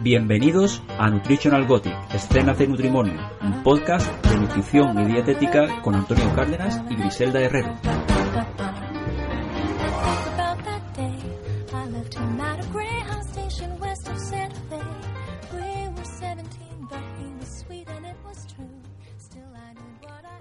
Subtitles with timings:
[0.00, 6.34] Bienvenidos a Nutritional Gothic, Escenas de Nutrimonio, un podcast de nutrición y dietética con Antonio
[6.34, 7.74] Cárdenas y Griselda Herrero.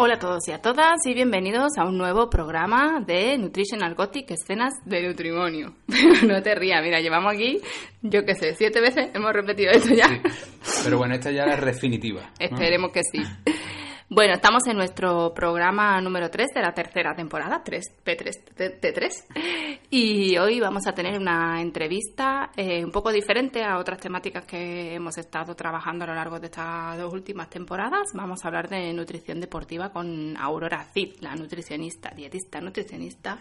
[0.05, 4.31] Hola a todos y a todas y bienvenidos a un nuevo programa de Nutritional Gothic,
[4.31, 5.75] escenas de nutrimonio.
[5.87, 7.61] Pero no te rías, mira, llevamos aquí,
[8.01, 10.09] yo qué sé, siete veces hemos repetido esto ya.
[10.09, 10.83] Sí.
[10.83, 12.19] Pero bueno, esta ya es definitiva.
[12.21, 12.29] ¿no?
[12.37, 13.21] Esperemos que sí.
[14.15, 19.87] Bueno, estamos en nuestro programa número 3 de la tercera temporada, 3, P3, T3.
[19.89, 24.93] Y hoy vamos a tener una entrevista eh, un poco diferente a otras temáticas que
[24.93, 28.11] hemos estado trabajando a lo largo de estas dos últimas temporadas.
[28.13, 33.39] Vamos a hablar de nutrición deportiva con Aurora Cid, la nutricionista, dietista, nutricionista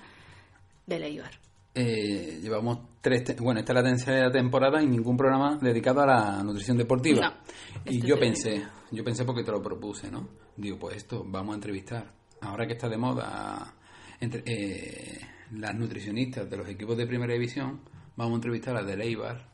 [0.86, 1.51] de Leibar.
[1.74, 6.06] Eh, llevamos tres, te- bueno, esta es la tercera temporada y ningún programa dedicado a
[6.06, 7.20] la nutrición deportiva.
[7.28, 7.34] No,
[7.90, 10.28] y este yo pensé, yo pensé porque te lo propuse, ¿no?
[10.56, 12.12] Digo, pues esto, vamos a entrevistar.
[12.42, 13.74] Ahora que está de moda
[14.20, 15.18] entre, eh,
[15.52, 17.80] las nutricionistas de los equipos de primera división,
[18.16, 19.48] vamos a entrevistar a del Eibar,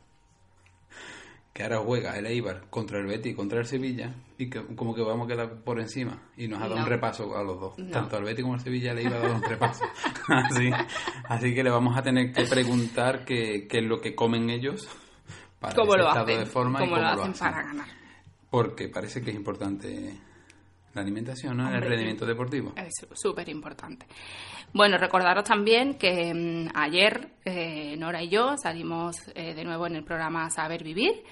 [1.59, 4.95] que ahora juega el Eibar contra el Betis y contra el Sevilla, y que como
[4.95, 6.17] que vamos a quedar por encima.
[6.37, 6.83] Y nos ha dado No.
[6.83, 7.77] un repaso a los dos.
[7.77, 7.91] No.
[7.91, 9.83] Tanto al Betis como al Sevilla le iba a dar un repaso.
[10.29, 10.71] así,
[11.27, 14.87] así que le vamos a tener que preguntar qué, qué es lo que comen ellos
[15.59, 16.39] para ¿Cómo ese lo estado hacen?
[16.39, 17.33] de forma y ¿Cómo lo hacen.
[17.33, 17.87] para ganar?
[18.49, 20.17] Porque parece que es importante
[20.99, 21.73] la alimentación, ¿no?
[21.73, 22.73] El rendimiento deportivo.
[22.75, 24.05] Es súper importante.
[24.73, 29.95] Bueno, recordaros también que mm, ayer eh, Nora y yo salimos eh, de nuevo en
[29.95, 31.23] el programa Saber Vivir.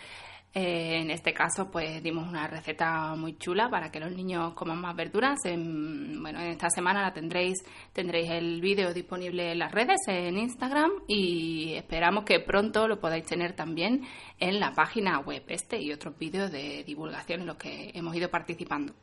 [0.53, 4.79] Eh, en este caso, pues dimos una receta muy chula para que los niños coman
[4.79, 5.37] más verduras.
[5.45, 10.37] En, bueno, en esta semana la tendréis, tendréis el vídeo disponible en las redes, en
[10.37, 14.07] Instagram, y esperamos que pronto lo podáis tener también
[14.39, 18.31] en la página web, este y otros vídeos de divulgación en los que hemos ido
[18.31, 18.95] participando.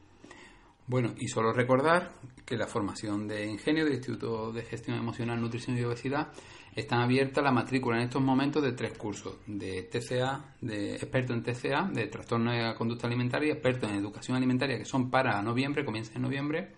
[0.87, 2.12] Bueno, y solo recordar
[2.45, 6.28] que la formación de Ingenio del Instituto de Gestión Emocional, Nutrición y Obesidad
[6.75, 11.43] están abiertas la matrícula en estos momentos de tres cursos, de TCA, de experto en
[11.43, 16.12] TCA, de trastorno de conducta alimentaria, experto en educación alimentaria, que son para noviembre, comienza
[16.17, 16.73] en noviembre,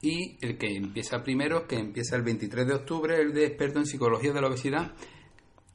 [0.00, 3.86] y el que empieza primero, que empieza el 23 de octubre, el de experto en
[3.86, 4.92] psicología de la obesidad.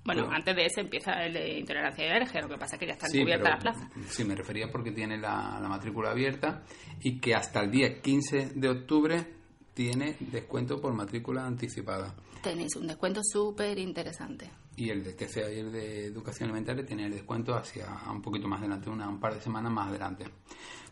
[0.07, 0.35] Bueno, Bueno.
[0.37, 2.93] antes de ese empieza el de intolerancia de alergia, lo que pasa es que ya
[2.93, 4.13] están Sí, cubiertas pero- las plazas.
[4.15, 6.63] Sí, me refería porque tiene la, la matrícula abierta
[7.01, 9.27] y que hasta el día 15 de octubre
[9.73, 12.15] tiene descuento por matrícula anticipada.
[12.41, 14.49] Tenéis un descuento súper interesante.
[14.77, 18.47] Y el de TCA y el de Educación Alimentaria tiene el descuento hacia un poquito
[18.47, 20.25] más adelante, una, un par de semanas más adelante.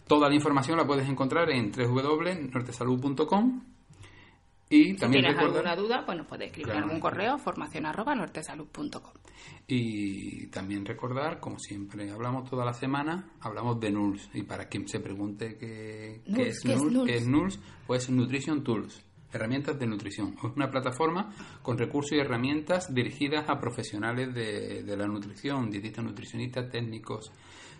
[0.08, 3.62] Toda la información la puedes encontrar en www.nortesalud.com
[4.82, 6.86] y Si también tienes recordar- alguna duda, pues nos puedes escribir Claro.
[6.86, 9.14] algún correo, formación arroba nortesalud.com.
[9.68, 14.30] Y también recordar, como siempre hablamos toda la semana, hablamos de NULS.
[14.34, 17.06] Y para quien se pregunte qué, qué NULS, es, ¿qué es NULS, NULS?
[17.08, 19.04] qué es NULS, pues Nutrition Tools,
[19.34, 20.36] herramientas de nutrición.
[20.38, 26.06] Es una plataforma con recursos y herramientas dirigidas a profesionales de, de la nutrición, dietistas,
[26.06, 27.32] nutricionistas, técnicos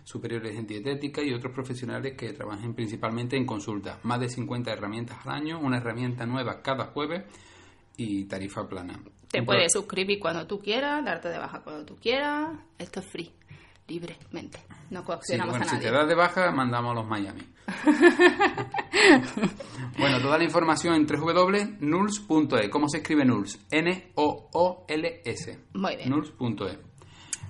[0.06, 3.98] superiores en dietética y otros profesionales que trabajen principalmente en consulta.
[4.04, 7.24] Más de 50 herramientas al año, una herramienta nueva cada jueves
[7.96, 9.00] y tarifa plana.
[9.28, 12.50] Te puedes suscribir cuando tú quieras, darte de baja cuando tú quieras.
[12.78, 13.32] Esto es free,
[13.88, 14.60] libremente.
[14.90, 15.88] No Sí, coaccionamos bueno, a si nadie.
[15.88, 17.42] te das de baja, mandamos a los Miami.
[19.98, 22.70] bueno, toda la información en www.nuls.e.
[22.70, 23.58] ¿Cómo se escribe Nuls?
[23.72, 25.58] N-O-O-L-S.
[25.74, 26.10] Muy bien.
[26.10, 26.78] Nuls.e.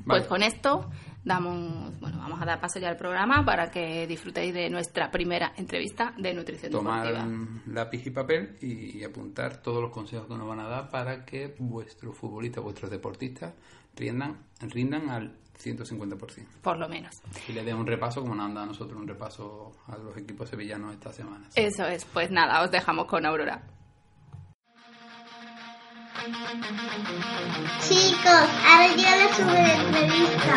[0.07, 0.89] Pues con esto
[1.27, 5.53] damos, bueno, vamos a dar paso ya al programa para que disfrutéis de nuestra primera
[5.57, 7.51] entrevista de nutrición Tomar deportiva.
[7.67, 11.55] lápiz y papel y apuntar todos los consejos que nos van a dar para que
[11.59, 13.53] vuestros futbolistas, vuestros deportistas
[13.97, 16.47] rindan, rindan al 150%.
[16.63, 17.21] Por lo menos.
[17.49, 20.17] Y le den un repaso, como nos han dado a nosotros un repaso a los
[20.17, 21.49] equipos sevillanos esta semana.
[21.57, 22.05] Eso es.
[22.05, 23.63] Pues nada, os dejamos con Aurora.
[27.87, 30.57] Chicos, ahora yo les subo la entrevista.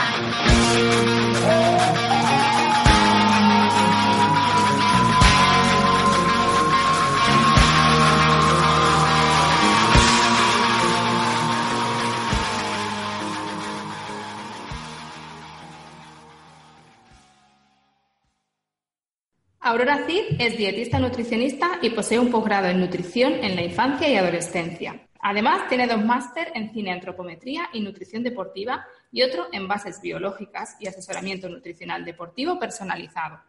[19.59, 24.15] Aurora Cid es dietista nutricionista y posee un posgrado en nutrición en la infancia y
[24.15, 25.08] adolescencia.
[25.21, 30.77] Además, tiene dos máster en cine antropometría y nutrición deportiva y otro en bases biológicas
[30.79, 33.41] y asesoramiento nutricional deportivo personalizado.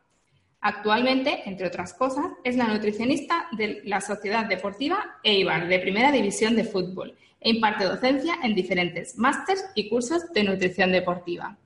[0.62, 6.54] Actualmente, entre otras cosas, es la nutricionista de la Sociedad Deportiva Eibar de Primera División
[6.54, 11.56] de Fútbol e imparte docencia en diferentes másters y cursos de nutrición deportiva.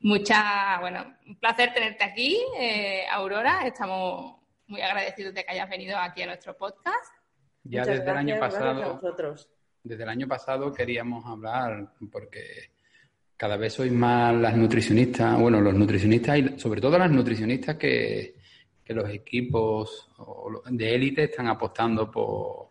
[0.00, 3.66] Mucha, bueno, un placer tenerte aquí, eh, Aurora.
[3.66, 4.34] Estamos
[4.66, 7.19] muy agradecidos de que hayas venido aquí a nuestro podcast.
[7.64, 9.00] Ya desde el año pasado,
[9.82, 12.70] desde el año pasado queríamos hablar porque
[13.36, 18.36] cada vez sois más las nutricionistas, bueno, los nutricionistas y sobre todo las nutricionistas que,
[18.84, 20.10] que los equipos
[20.68, 22.70] de élite están apostando por,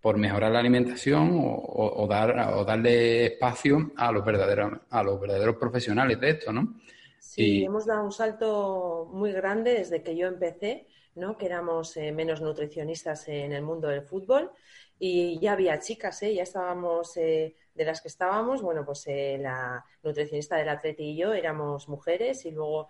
[0.00, 5.56] por mejorar la alimentación o, dar, o darle espacio a los verdaderos, a los verdaderos
[5.56, 6.80] profesionales de esto, ¿no?
[7.18, 10.86] Sí, hemos dado un salto muy grande desde que yo empecé,
[11.18, 11.36] ¿no?
[11.36, 14.50] Que éramos eh, menos nutricionistas en el mundo del fútbol
[14.98, 16.34] y ya había chicas, ¿eh?
[16.34, 21.16] Ya estábamos, eh, de las que estábamos, bueno, pues eh, la nutricionista del Atleti y
[21.16, 22.88] yo éramos mujeres y luego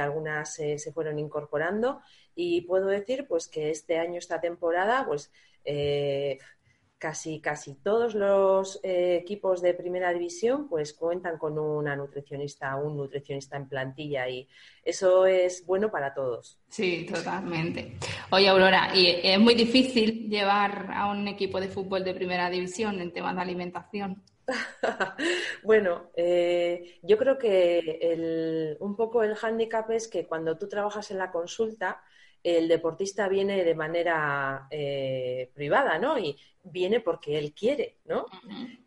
[0.00, 2.00] algunas se fueron incorporando
[2.34, 5.30] y puedo decir pues que este año, esta temporada, pues
[6.98, 12.96] casi, casi todos los eh, equipos de primera división pues cuentan con una nutricionista, un
[12.96, 14.48] nutricionista en plantilla y
[14.82, 16.58] eso es bueno para todos.
[16.68, 17.96] Sí, totalmente.
[18.30, 23.00] Oye, Aurora, y es muy difícil llevar a un equipo de fútbol de primera división
[23.00, 24.22] en temas de alimentación.
[25.62, 31.18] bueno, eh, yo creo que un poco el hándicap es que cuando tú trabajas en
[31.18, 32.02] la consulta,
[32.56, 36.18] el deportista viene de manera eh, privada, ¿no?
[36.18, 38.26] Y viene porque él quiere, ¿no?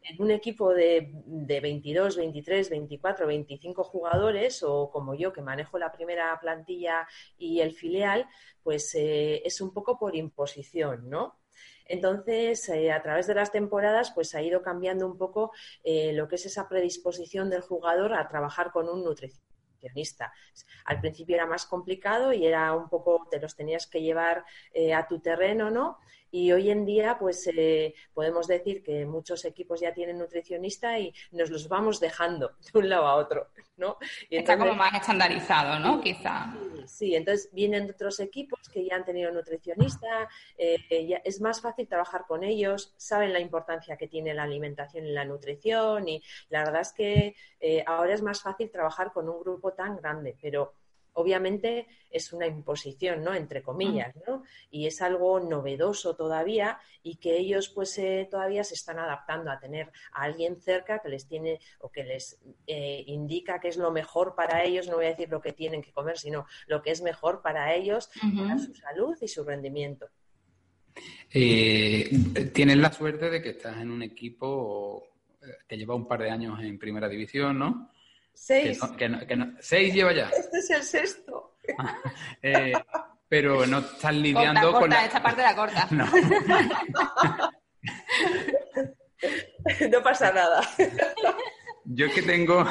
[0.03, 5.77] En un equipo de, de, 22, 23, 24, 25 jugadores, o como yo que manejo
[5.77, 8.27] la primera plantilla y el filial,
[8.63, 11.39] pues eh, es un poco por imposición, ¿no?
[11.85, 15.51] Entonces, eh, a través de las temporadas, pues ha ido cambiando un poco
[15.83, 19.50] lo que es esa predisposición del jugador a trabajar con un nutricionista
[20.85, 24.93] al principio era más complicado y era un poco, te los tenías que llevar eh,
[24.93, 25.97] a tu terreno, ¿no?
[26.31, 31.13] Y hoy en día, pues eh, podemos decir que muchos equipos ya tienen nutricionista y
[31.31, 33.47] nos los vamos dejando de un lado a otro,
[33.77, 33.97] ¿no?
[34.29, 36.01] Está como más estandarizado, ¿no?
[36.01, 36.53] Quizá.
[36.85, 42.25] Sí, entonces vienen otros equipos que ya han tenido nutricionista, eh, es más fácil trabajar
[42.27, 46.81] con ellos, saben la importancia que tiene la alimentación y la nutrición y la verdad
[46.81, 50.73] es que eh, ahora es más fácil trabajar con un grupo tan grande, pero
[51.13, 53.33] obviamente es una imposición, ¿no?
[53.33, 54.43] Entre comillas, ¿no?
[54.69, 59.59] Y es algo novedoso todavía y que ellos pues eh, todavía se están adaptando a
[59.59, 63.91] tener a alguien cerca que les tiene o que les eh, indica que es lo
[63.91, 66.91] mejor para ellos, no voy a decir lo que tienen que comer, sino lo que
[66.91, 70.07] es mejor para ellos, para su salud y su rendimiento.
[71.33, 72.09] Eh,
[72.53, 75.07] tienes la suerte de que estás en un equipo
[75.67, 77.89] que lleva un par de años en primera división, ¿no?
[78.41, 78.79] Seis.
[79.59, 80.27] seis lleva ya.
[80.29, 81.57] Este es el sexto.
[82.41, 82.73] Eh,
[83.29, 84.89] pero no estás lidiando con.
[84.89, 85.05] La...
[85.05, 85.87] Esta parte la corta.
[85.91, 86.05] No.
[89.91, 90.61] no pasa nada.
[91.85, 92.65] Yo que tengo,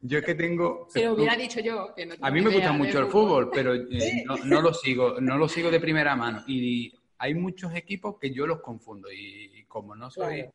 [0.00, 0.86] yo que tengo.
[0.88, 1.94] Se lo hubiera dicho yo.
[1.94, 5.36] Que no a mí me gusta mucho el fútbol, pero eh, no, lo sigo, no
[5.36, 6.42] lo sigo de primera mano.
[6.46, 10.46] Y hay muchos equipos que yo los confundo y, como no soy,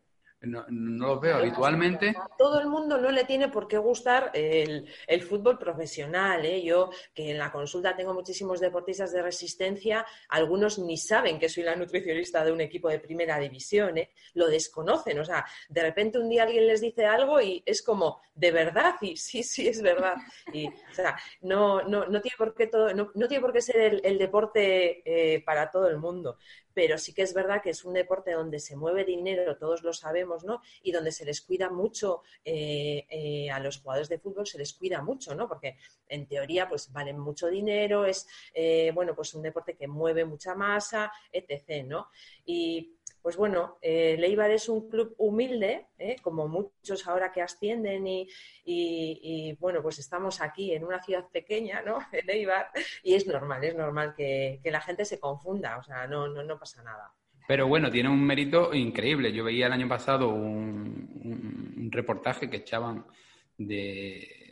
[0.42, 2.10] no, no los veo habitualmente.
[2.10, 4.88] A todo el mundo no le tiene por qué gustar el,
[5.27, 6.46] fútbol profesional.
[6.46, 6.63] ¿eh?
[6.63, 11.63] Yo, que en la consulta tengo muchísimos deportistas de resistencia, algunos ni saben que soy
[11.63, 14.12] la nutricionista de un equipo de primera división, ¿eh?
[14.34, 15.20] lo desconocen.
[15.20, 18.96] O sea, de repente un día alguien les dice algo y es como, ¿de verdad?
[19.01, 20.15] Y sí, sí, es verdad.
[20.54, 24.01] Y, o sea, no, no, no, tiene, por qué todo, no, tiene por qué ser
[24.04, 26.38] el, deporte eh, para todo el mundo
[26.75, 29.94] pero sí que es verdad que es un deporte donde se mueve dinero, todos lo
[29.94, 30.62] sabemos, ¿no?
[30.84, 34.74] Y donde se les cuida mucho eh, eh, a los jugadores de fútbol, se les
[34.74, 35.48] cuida mucho, ¿no?
[35.48, 35.77] Porque
[36.10, 40.53] en teoría, pues valen mucho dinero, es, eh, bueno, pues un deporte que mueve mucha
[40.53, 42.10] masa, etc., ¿no?
[42.46, 42.95] Y
[43.25, 46.17] pues bueno, eh, Leibar es un club humilde, ¿eh?
[46.22, 51.98] como muchos ahora que ascienden y, bueno, pues estamos aquí en una ciudad pequeña, ¿no?
[52.12, 52.70] En Leibar,
[53.01, 56.60] y es normal, es normal que, la gente se confunda, o sea, no, no, no
[56.60, 57.15] pasa nada.
[57.48, 59.34] Pero bueno, tiene un mérito increíble.
[59.34, 63.08] Yo veía el año pasado un reportaje que echaban
[63.58, 64.45] de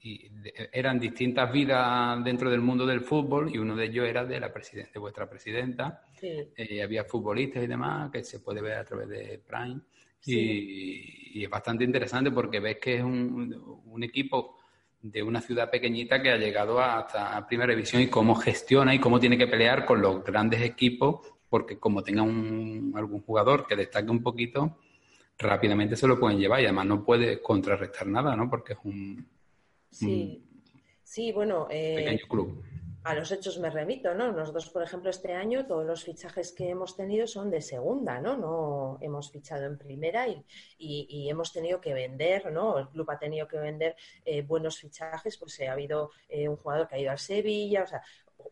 [0.00, 0.30] y
[0.72, 4.52] eran distintas vidas dentro del mundo del fútbol y uno de ellos era de la
[4.52, 6.02] presidenta, de vuestra presidenta.
[6.22, 9.80] Eh, había futbolistas y demás que se puede ver a través de Prime.
[10.24, 14.58] Y, es bastante interesante porque ves que es un, equipo
[15.00, 19.18] de una ciudad pequeñita que ha llegado hasta primera división y cómo gestiona y cómo
[19.18, 24.10] tiene que pelear con los grandes equipos, porque como tenga un, algún jugador que destaque
[24.10, 24.78] un poquito,
[25.36, 28.48] rápidamente se lo pueden llevar y además no puede contrarrestar nada, ¿no?
[28.48, 29.26] Porque es un,
[29.90, 30.44] sí.
[31.02, 32.64] sí, bueno, eh, pequeño club
[33.08, 34.32] a los hechos me remito, ¿no?
[34.32, 38.36] Nosotros, por ejemplo, este año todos los fichajes que hemos tenido son de segunda, ¿no?
[38.36, 42.78] No hemos fichado en primera y, hemos tenido que vender, ¿no?
[42.78, 46.86] El club ha tenido que vender eh, buenos fichajes, pues ha habido eh, un jugador
[46.86, 48.02] que ha ido al Sevilla, o sea,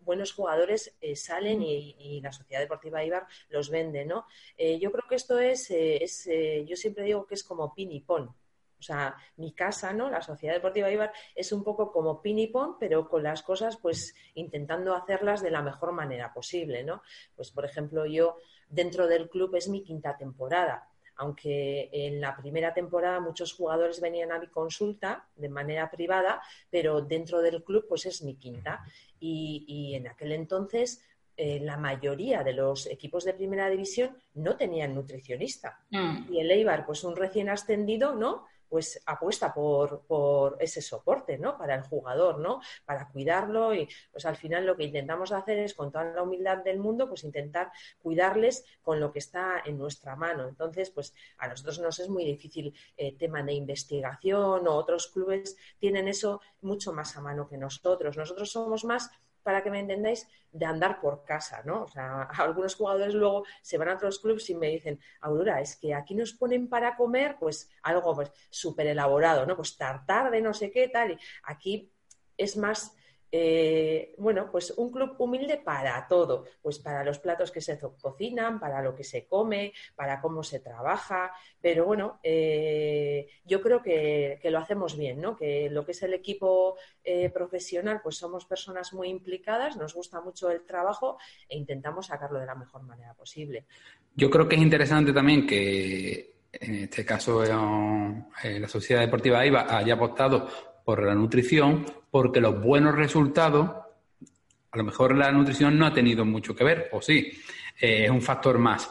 [0.00, 4.26] buenos jugadores eh, salen y, la Sociedad Deportiva Ibar los vende, ¿no?
[4.58, 6.28] yo creo que esto es, es
[6.66, 8.34] yo siempre digo que es como pin y pon.
[8.78, 10.11] O sea, mi casa, ¿no?
[10.11, 14.95] La Sociedad Deportiva Ibar es un poco como pinipón, pero con las cosas, pues intentando
[14.95, 17.02] hacerlas de la mejor manera posible, ¿no?
[17.35, 18.37] Pues, por ejemplo, yo
[18.68, 20.88] dentro del club es mi quinta temporada.
[21.18, 27.00] Aunque en la primera temporada muchos jugadores venían a mi consulta de manera privada, pero
[27.00, 28.85] dentro del club pues es mi quinta.
[29.18, 31.02] Y, en aquel entonces
[31.38, 35.80] eh, la mayoría de los equipos de primera división no tenían nutricionista.
[35.90, 36.33] Mm.
[36.33, 38.45] Y el Eibar, pues un recién ascendido, ¿no?
[38.68, 41.56] Pues apuesta por, por, ese soporte, ¿no?
[41.56, 42.61] Para el jugador, ¿no?
[42.85, 46.58] Para cuidarlo y pues al final lo que intentamos hacer es con toda la humildad
[46.58, 47.70] del mundo, pues intentar
[48.02, 50.49] cuidarles con lo que está en nuestra mano.
[50.49, 55.56] Entonces, pues a nosotros nos es muy difícil eh, tema de investigación o otros clubes
[55.78, 58.16] tienen eso mucho más a mano que nosotros.
[58.16, 59.11] Nosotros somos más
[59.46, 61.84] para que me entendáis, de andar por casa, ¿no?
[61.84, 65.76] O sea, algunos jugadores luego se van a otros clubes y me dicen, Aurora, es
[65.76, 69.54] que aquí nos ponen para comer, pues algo pues súper elaborado, ¿no?
[69.54, 71.12] Pues tartar de no sé qué tal.
[71.12, 71.92] Y aquí
[72.36, 72.95] es más
[73.33, 78.61] eh, bueno, pues un club humilde para todo, pues para los platos que se cocinan,
[78.61, 84.38] para lo que se come, para cómo se trabaja, pero bueno, eh, yo creo que,
[84.47, 85.37] lo hacemos bien, ¿no?
[85.37, 90.21] Que lo que es el equipo eh, profesional, pues somos personas muy implicadas, nos gusta
[90.21, 91.18] mucho el trabajo
[91.49, 93.66] e intentamos sacarlo de la mejor manera posible.
[94.14, 99.95] Yo creo que es interesante también que en este caso la Sociedad Deportiva IVA haya
[99.95, 100.49] apostado
[100.86, 103.68] por la nutrición, porque los buenos resultados,
[104.70, 107.32] a lo mejor la nutrición no ha tenido mucho que ver, o sí,
[107.80, 108.88] eh, es un factor más.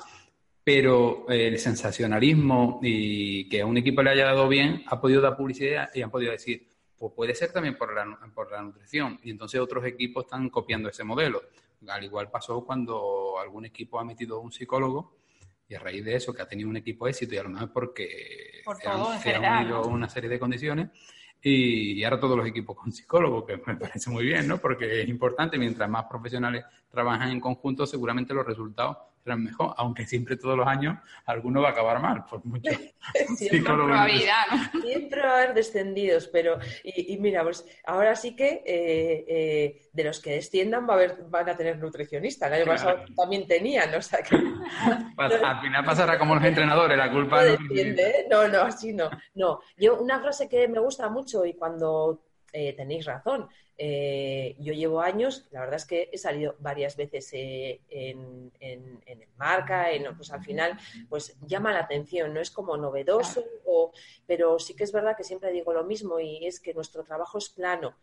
[0.61, 5.21] Pero eh, el sensacionalismo y que a un equipo le haya dado bien ha podido
[5.21, 9.17] dar publicidad y han podido decir, pues puede ser también por la, por la nutrición.
[9.23, 11.43] Y entonces otros equipos están copiando ese modelo.
[11.87, 15.15] Al igual pasó cuando algún equipo ha metido un psicólogo
[15.69, 17.49] y a raíz de eso, que ha tenido un equipo de éxito y a lo
[17.49, 20.89] mejor porque se, han, unido una serie de condiciones,
[21.47, 24.57] y, ahora todos los equipos con psicólogos, que me parece muy bien, ¿no?
[24.57, 30.05] Porque es importante, mientras más profesionales trabajan en conjunto, seguramente los resultados serán mejor, aunque
[30.05, 32.71] siempre todos los años alguno va a acabar mal, por mucho
[33.37, 33.97] psicólogos.
[34.83, 40.03] Siempre va a haber descendidos, pero, y, mira, pues ahora sí que eh, eh, de
[40.03, 43.93] los que desciendan va a haber, van a tener nutricionista, el año pasado también tenían,
[43.95, 44.35] o sea que...
[45.17, 48.27] Al final pasará como los entrenadores, la culpa no, ¿eh?
[48.29, 49.59] no, no, así no, no.
[49.75, 52.21] Yo, una frase que me gusta mucho y cuando
[52.55, 53.49] eh, tenéis razón.
[53.77, 58.49] Eh, yo llevo años, la verdad es que he salido varias veces eh, en,
[59.05, 63.43] el marca, en, pues al final, pues llama la atención, no es como novedoso,
[64.25, 67.37] pero sí que es verdad que siempre digo lo mismo y es que nuestro trabajo
[67.37, 67.93] es plano.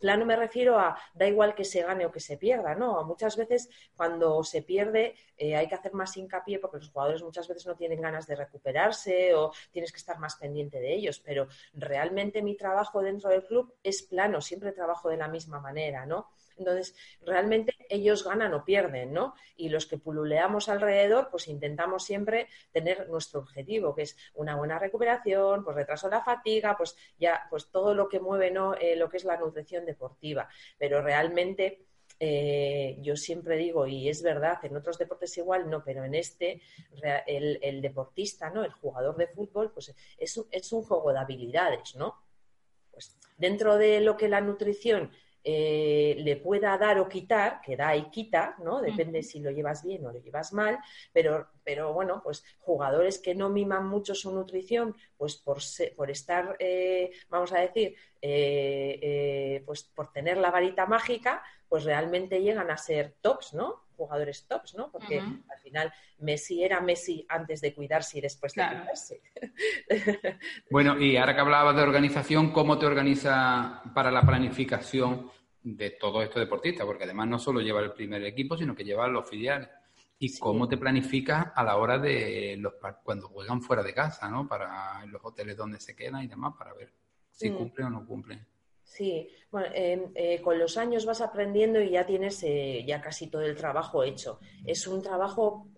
[0.00, 3.04] Plano me refiero a da igual que se gane o que se pierda, ¿no?
[3.04, 7.46] Muchas veces cuando se pierde eh, hay que hacer más hincapié porque los jugadores muchas
[7.48, 11.46] veces no tienen ganas de recuperarse o tienes que estar más pendiente de ellos, pero
[11.74, 16.28] realmente mi trabajo dentro del club es plano, siempre trabajo de la misma manera, ¿no?
[16.60, 19.34] Entonces, realmente ellos ganan o pierden, ¿no?
[19.56, 24.78] Y los que pululeamos alrededor, pues intentamos siempre tener nuestro objetivo, que es una buena
[24.78, 28.74] recuperación, pues retraso de la fatiga, pues ya, pues todo lo que mueve, ¿no?
[28.74, 30.48] Eh, lo que es la nutrición deportiva.
[30.78, 31.86] Pero realmente
[32.18, 36.60] eh, yo siempre digo, y es verdad, en otros deportes igual no, pero en este,
[37.26, 38.62] el, deportista, ¿no?
[38.62, 42.22] El jugador de fútbol, pues es es un juego de habilidades, ¿no?
[42.90, 45.10] Pues dentro de lo que la nutrición
[45.42, 48.80] eh, le pueda dar o quitar, que da y quita, ¿no?
[48.80, 50.78] Depende si lo llevas bien o lo llevas mal,
[51.12, 55.58] pero, pero bueno, pues jugadores que no miman mucho su nutrición, pues por,
[55.96, 62.42] por estar, eh, vamos a decir, eh, pues por tener la varita mágica, pues realmente
[62.42, 63.84] llegan a ser tops, ¿no?
[63.96, 64.90] Jugadores tops, ¿no?
[64.90, 69.20] Porque al final Messi era Messi antes de cuidarse y después de cuidarse.
[70.70, 75.30] bueno, y ahora que hablabas de organización, ¿cómo te organiza para la planificación
[75.62, 76.84] de todo esto deportista?
[76.84, 79.68] Porque además no solo lleva el primer equipo, sino que lleva los filiales.
[80.18, 84.46] ¿Y cómo te planificas a la hora de los cuando juegan fuera de casa, ¿no?
[84.46, 86.92] Para los hoteles donde se quedan y demás, para ver
[87.30, 87.56] si mm.
[87.56, 88.46] cumplen o no cumplen.
[88.90, 93.42] Sí, bueno, eh, con los años vas aprendiendo y ya tienes eh, ya casi todo
[93.42, 94.40] el trabajo hecho.
[94.66, 95.68] Es un trabajo,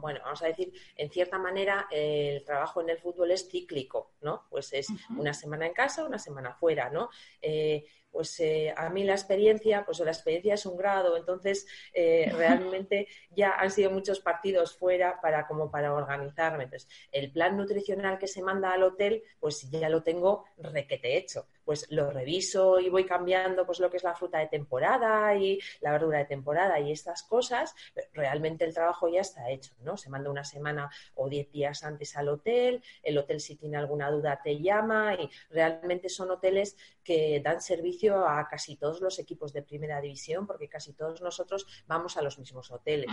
[0.00, 4.46] bueno, vamos a decir, en cierta manera el trabajo en el fútbol es cíclico, ¿no?
[4.50, 7.10] Pues es una semana en casa, una semana fuera, ¿no?
[7.40, 12.32] Eh, pues eh, a mí la experiencia, pues la experiencia es un grado, entonces eh,
[12.36, 16.64] realmente ya han sido muchos partidos fuera para como para organizarme.
[16.64, 21.46] Entonces, el plan nutricional que se manda al hotel, pues ya lo tengo requete hecho.
[21.68, 25.60] Pues lo reviso y voy cambiando pues lo que es la fruta de temporada y
[25.82, 27.74] la verdura de temporada y estas cosas,
[28.14, 29.98] realmente el trabajo ya está hecho, ¿no?
[29.98, 34.10] Se manda una semana o diez días antes al hotel, el hotel si tiene alguna
[34.10, 39.52] duda te llama y realmente son hoteles que dan servicio a casi todos los equipos
[39.52, 43.10] de primera división, porque casi todos nosotros vamos a los mismos hoteles.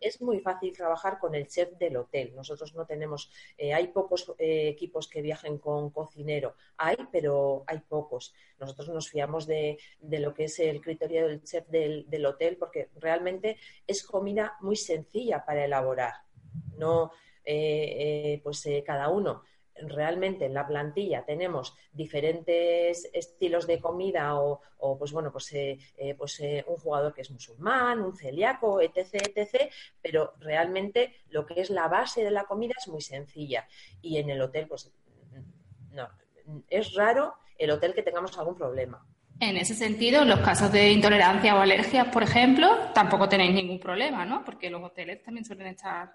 [0.00, 2.34] Es muy fácil trabajar con el chef del hotel.
[2.34, 6.56] Nosotros no tenemos, eh, hay pocos eh, equipos que viajen con cocinero.
[6.76, 7.91] Hay, pero hay pocos.
[8.58, 12.90] Nosotros nos fiamos de, lo que es el criterio del chef del, del hotel, porque
[12.96, 13.56] realmente
[13.86, 16.14] es comida muy sencilla para elaborar.
[16.76, 17.12] No,
[17.44, 19.42] eh, pues cada uno
[19.74, 24.60] realmente en la plantilla tenemos diferentes estilos de comida o,
[24.98, 29.32] pues bueno, pues, eh, eh, pues eh, un jugador que es musulmán, un celíaco, etc.,
[29.34, 33.66] etc., pero realmente lo que es la base de la comida es muy sencilla.
[34.00, 34.92] Y en el hotel, pues
[35.90, 36.08] no,
[36.68, 39.04] es raro el hotel que tengamos algún problema.
[39.40, 43.80] En ese sentido, en los casos de intolerancia o alergias, por ejemplo, tampoco tenéis ningún
[43.80, 44.44] problema, ¿no?
[44.44, 46.14] Porque los hoteles también suelen estar...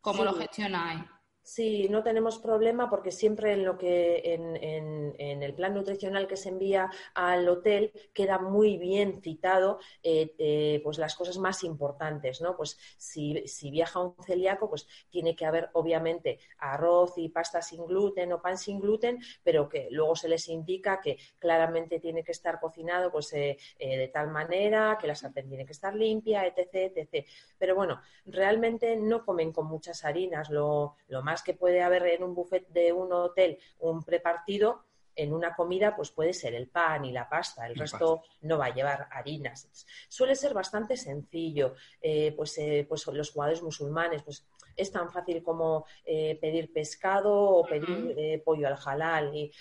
[0.00, 1.00] ¿Cómo lo gestionáis?
[1.44, 6.36] Sí, no tenemos problema porque siempre en lo que en, en, el plan nutricional que
[6.36, 12.40] se envía al hotel queda muy bien citado eh, eh, pues las cosas más importantes,
[12.40, 12.56] ¿no?
[12.56, 17.84] Pues si, si, viaja un celíaco, pues tiene que haber obviamente arroz y pasta sin
[17.86, 22.32] gluten o pan sin gluten, pero que luego se les indica que claramente tiene que
[22.32, 26.96] estar cocinado pues eh, de tal manera, que la sartén tiene que estar limpia, etc,
[26.96, 27.26] etc.
[27.58, 32.06] Pero bueno, realmente no comen con muchas harinas, lo, lo más más que puede haber
[32.08, 34.84] en un buffet de un hotel un prepartido,
[35.16, 38.66] en una comida pues puede ser el pan y la pasta, el resto no va
[38.66, 39.86] a llevar harinas.
[40.08, 45.42] Suele ser bastante sencillo, eh, pues, eh, pues los jugadores musulmanes, pues es tan fácil
[45.42, 49.34] como eh, pedir pescado o pedir pollo al halal.
[49.34, 49.52] Y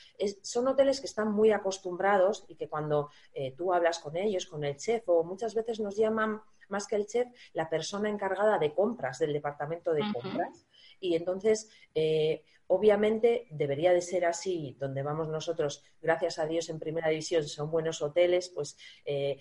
[0.41, 3.09] son hoteles que están muy acostumbrados y que cuando
[3.57, 7.05] tú hablas con ellos, con el chef, o muchas veces nos llaman más que el
[7.05, 10.65] chef, la persona encargada de compras del departamento de compras
[11.01, 16.79] y entonces, eh, obviamente, debería de ser así, donde vamos nosotros, gracias a Dios, en
[16.79, 18.77] primera división, son buenos hoteles, pues...
[19.03, 19.37] Eh,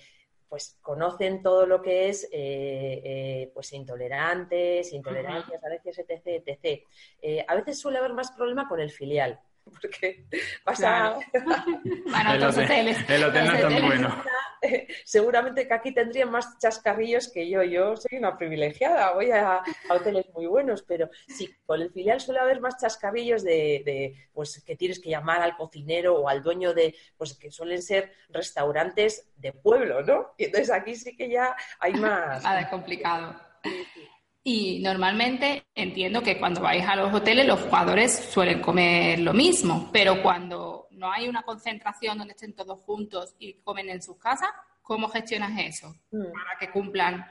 [0.49, 6.83] pues conocen todo lo que es eh, pues intolerantes, intolerancias, etc, etc.
[7.47, 9.39] a veces suele haber más problema con el filial,
[9.81, 10.25] porque
[10.65, 11.19] pasa...
[11.33, 14.25] bueno, el hotel, el hotel no es tan bueno.
[15.05, 17.63] seguramente que aquí tendrían más chascarrillos que yo.
[17.63, 22.41] Yo soy una privilegiada, voy a, hoteles muy buenos, pero sí, con el filial suele
[22.41, 26.95] haber más chascarrillos de, pues que tienes que llamar al cocinero o al dueño de,
[27.17, 30.35] pues que suelen ser restaurantes de pueblo, ¿no?
[30.37, 32.43] Y entonces aquí sí que ya hay más.
[32.43, 33.41] Nada complicado.
[34.43, 39.91] Y normalmente entiendo que cuando vais a los hoteles los jugadores suelen comer lo mismo,
[39.93, 44.49] pero cuando no hay una concentración donde estén todos juntos y comen en sus casas,
[44.83, 46.33] ¿cómo gestionas eso mm.
[46.33, 47.27] para que cumplan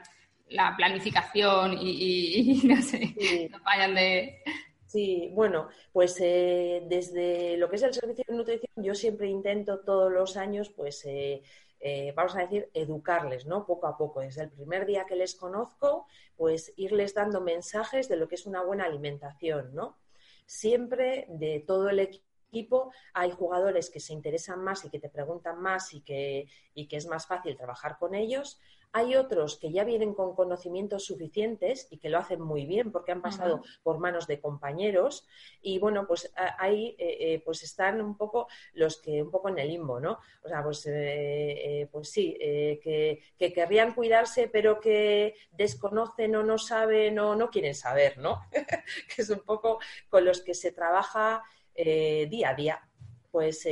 [0.50, 4.42] la planificación y, no sé, no vayan de...
[4.86, 9.78] Sí, bueno, pues eh, desde lo que es el servicio de nutrición, yo siempre intento
[9.80, 11.42] todos los años, pues eh,
[11.80, 13.66] eh, vamos a decir, educarles, ¿no?
[13.66, 14.20] Poco a poco.
[14.20, 18.46] Desde el primer día que les conozco, pues irles dando mensajes de lo que es
[18.46, 19.98] una buena alimentación, ¿no?
[20.46, 25.60] Siempre de todo el equipo hay jugadores que se interesan más y que te preguntan
[25.60, 28.60] más y que, y que es más fácil trabajar con ellos.
[28.92, 33.12] Hay otros que ya vienen con conocimientos suficientes y que lo hacen muy bien porque
[33.12, 35.28] han pasado por manos de compañeros
[35.62, 39.60] y bueno, pues ahí eh, eh, pues están un poco los que un poco en
[39.60, 40.18] el limbo, ¿no?
[40.42, 47.18] O sea, pues, eh, pues sí, que, querrían cuidarse pero que desconocen o no saben
[47.20, 48.42] o no quieren saber, ¿no?
[49.14, 51.44] que es un poco con los que se trabaja
[51.76, 52.88] día a día,
[53.30, 53.66] pues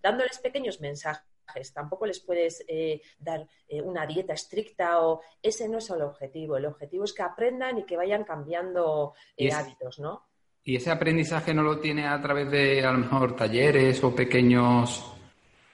[0.00, 1.33] dándoles pequeños mensajes
[1.72, 6.56] tampoco les puedes eh, dar eh, una dieta estricta o ese no es el objetivo.
[6.56, 10.26] El objetivo es que aprendan y que vayan cambiando eh, hábitos, ¿no?
[10.64, 15.14] ¿Y ese aprendizaje no lo tiene a través de a lo mejor talleres o pequeños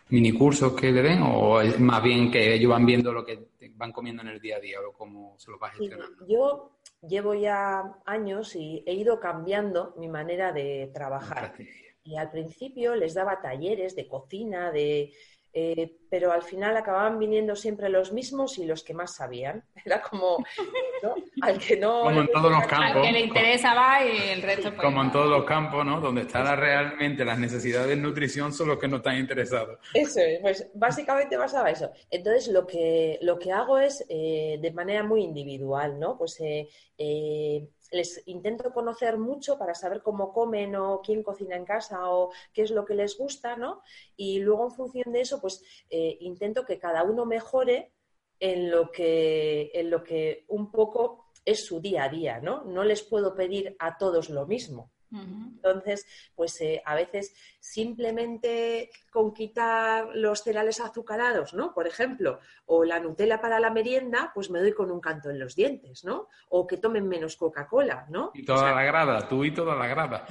[0.09, 3.93] minicursos que le den o es más bien que ellos van viendo lo que van
[3.93, 6.27] comiendo en el día a día o cómo se lo va gestionando?
[6.27, 11.55] yo llevo ya años y he ido cambiando mi manera de trabajar.
[12.03, 15.13] Y al principio les daba talleres de cocina, de
[15.53, 19.65] eh, pero al final acababan viniendo siempre los mismos y los que más sabían.
[19.85, 20.45] Era como,
[21.03, 21.15] ¿no?
[21.43, 22.03] Al que no...
[22.03, 22.97] Como en todos los campos.
[22.97, 24.71] Al que le interesa va y el resto...
[24.71, 25.13] pues, Como en no.
[25.13, 26.01] todos los campos, ¿no?
[26.01, 29.79] Donde están realmente las necesidades de nutrición son los que no están interesados.
[29.95, 31.91] Eso es, pues básicamente pasaba eso.
[32.11, 36.17] Entonces lo que, lo que hago es eh, de manera muy individual, ¿no?
[36.19, 41.65] Pues eh, eh, les intento conocer mucho para saber cómo comen o quién cocina en
[41.65, 43.83] casa o qué es lo que les gusta, ¿no?
[44.17, 47.93] Y luego en función de eso, pues eh, intento que cada uno mejore
[48.39, 52.65] en lo que, en lo que un poco es su día a día, ¿no?
[52.65, 54.91] No les puedo pedir a todos lo mismo.
[55.13, 61.75] Entonces, pues eh, a veces simplemente con quitar los cereales azucarados, ¿no?
[61.75, 65.41] Por ejemplo, o la Nutella para la merienda, pues me doy con un canto en
[65.41, 66.29] los dientes, ¿no?
[66.51, 68.31] O que tomen menos Coca-Cola, ¿no?
[68.35, 70.27] Y toda la grada, tú y toda la grada.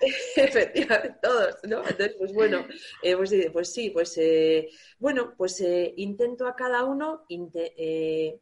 [0.36, 1.78] Efectivamente, todos, ¿no?
[1.78, 2.64] Entonces, pues bueno,
[3.02, 8.40] eh, pues, sí, pues sí, pues eh, bueno, pues eh, intento a cada uno eh,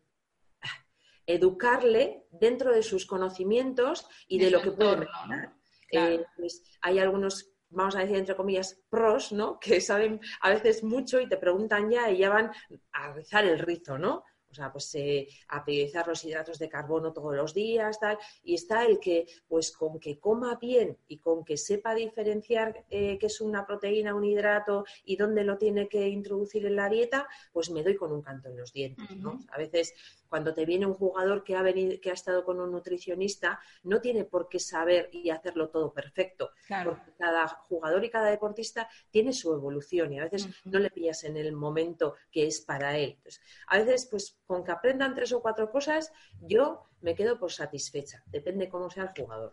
[1.27, 5.58] educarle dentro de sus conocimientos y de, De lo que puede ¿no?
[5.89, 6.15] Claro.
[6.15, 9.59] Eh, pues hay algunos, vamos a decir entre comillas, pros, ¿no?
[9.61, 12.53] Que saben a veces mucho y te preguntan ya y ya van
[12.93, 14.25] a rizar el rizo, ¿no?
[14.51, 18.19] O sea, pues eh, a priorizar los hidratos de carbono todos los días, tal.
[18.43, 23.19] Y está el que, pues con que coma bien y con que sepa diferenciar eh,
[23.19, 27.29] qué es una proteína, un hidrato y dónde lo tiene que introducir en la dieta,
[27.53, 29.39] pues me doy con un canto en los dientes, ¿no?
[29.51, 29.95] A veces
[30.29, 34.01] cuando te viene un jugador que ha venido, que ha estado con un nutricionista, no
[34.01, 36.91] tiene por qué saber y hacerlo todo perfecto, Claro.
[36.97, 41.25] porque cada jugador y cada deportista tiene su evolución y a veces no le pillas
[41.25, 43.13] en el momento que es para él.
[43.17, 47.53] Entonces, a veces, pues con que aprendan tres o cuatro cosas, yo me quedo por
[47.53, 49.53] satisfecha, depende cómo sea el jugador.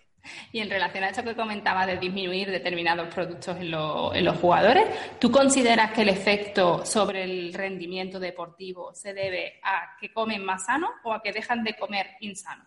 [0.52, 4.38] Y en relación a esto que comentaba de disminuir determinados productos en, lo- en los
[4.38, 4.86] jugadores,
[5.20, 10.66] ¿tú consideras que el efecto sobre el rendimiento deportivo se debe a que comen más
[10.66, 12.66] sano o a que dejan de comer insano?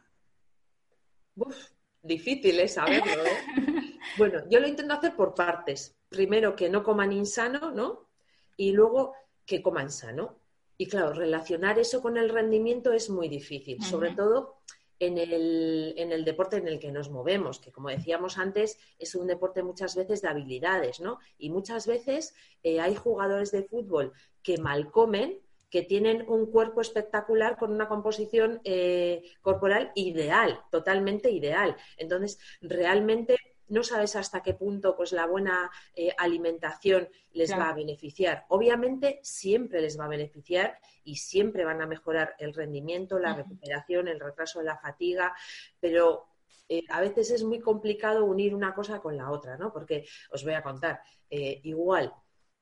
[1.36, 1.56] Uf,
[2.02, 3.84] difícil es saberlo, ¿eh?
[4.16, 5.96] Bueno, yo lo intento hacer por partes.
[6.08, 8.08] Primero que no coman insano, ¿no?
[8.56, 9.14] Y luego
[9.46, 10.38] que coman sano.
[10.76, 14.56] Y claro, relacionar eso con el rendimiento es muy difícil, sobre todo
[15.00, 19.14] en el, en el deporte en el que nos movemos, que como decíamos antes, es
[19.14, 21.18] un deporte muchas veces de habilidades, ¿no?
[21.38, 25.38] Y muchas veces eh, hay jugadores de fútbol que mal comen,
[25.70, 31.76] que tienen un cuerpo espectacular con una composición eh, corporal ideal, totalmente ideal.
[31.98, 33.36] Entonces, realmente
[33.68, 37.64] no sabes hasta qué punto pues, la buena eh, alimentación les Claro.
[37.64, 38.44] va a beneficiar.
[38.48, 44.08] Obviamente, siempre les va a beneficiar y siempre van a mejorar el rendimiento, la recuperación,
[44.08, 45.34] el retraso de la fatiga,
[45.80, 46.28] pero
[46.68, 49.72] eh, a veces es muy complicado unir una cosa con la otra, ¿no?
[49.72, 51.00] Porque os voy a contar,
[51.30, 52.12] eh, igual,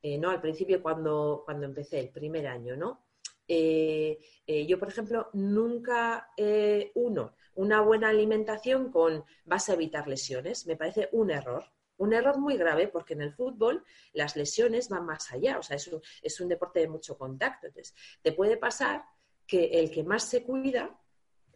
[0.03, 0.31] eh, ¿no?
[0.31, 3.06] Al principio cuando, cuando empecé, el primer año, ¿no?
[3.49, 10.07] Eh, eh, yo, por ejemplo, nunca eh, uno una buena alimentación con vas a evitar
[10.07, 10.67] lesiones.
[10.67, 11.65] Me parece un error.
[11.99, 13.83] Un error muy grave porque en el fútbol
[14.13, 15.59] las lesiones van más allá.
[15.59, 17.67] O sea, es un, es un deporte de mucho contacto.
[17.67, 19.05] Entonces, te puede pasar
[19.47, 21.01] que el que más se cuida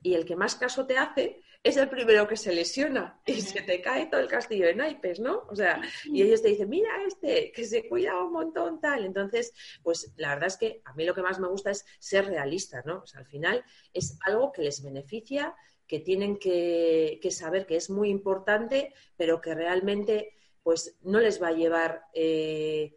[0.03, 3.63] y el que más caso te hace es el primero que se lesiona y se
[3.63, 5.45] te cae todo el castillo de naipes, ¿no?
[5.49, 9.05] O sea, y ellos te dicen, mira este, que se cuida un montón, tal.
[9.05, 12.27] Entonces, pues la verdad es que a mí lo que más me gusta es ser
[12.27, 13.01] realista, ¿no?
[13.01, 15.55] O sea, al final es algo que les beneficia,
[15.87, 21.43] que tienen que, que saber que es muy importante, pero que realmente pues no les
[21.43, 22.97] va a llevar eh,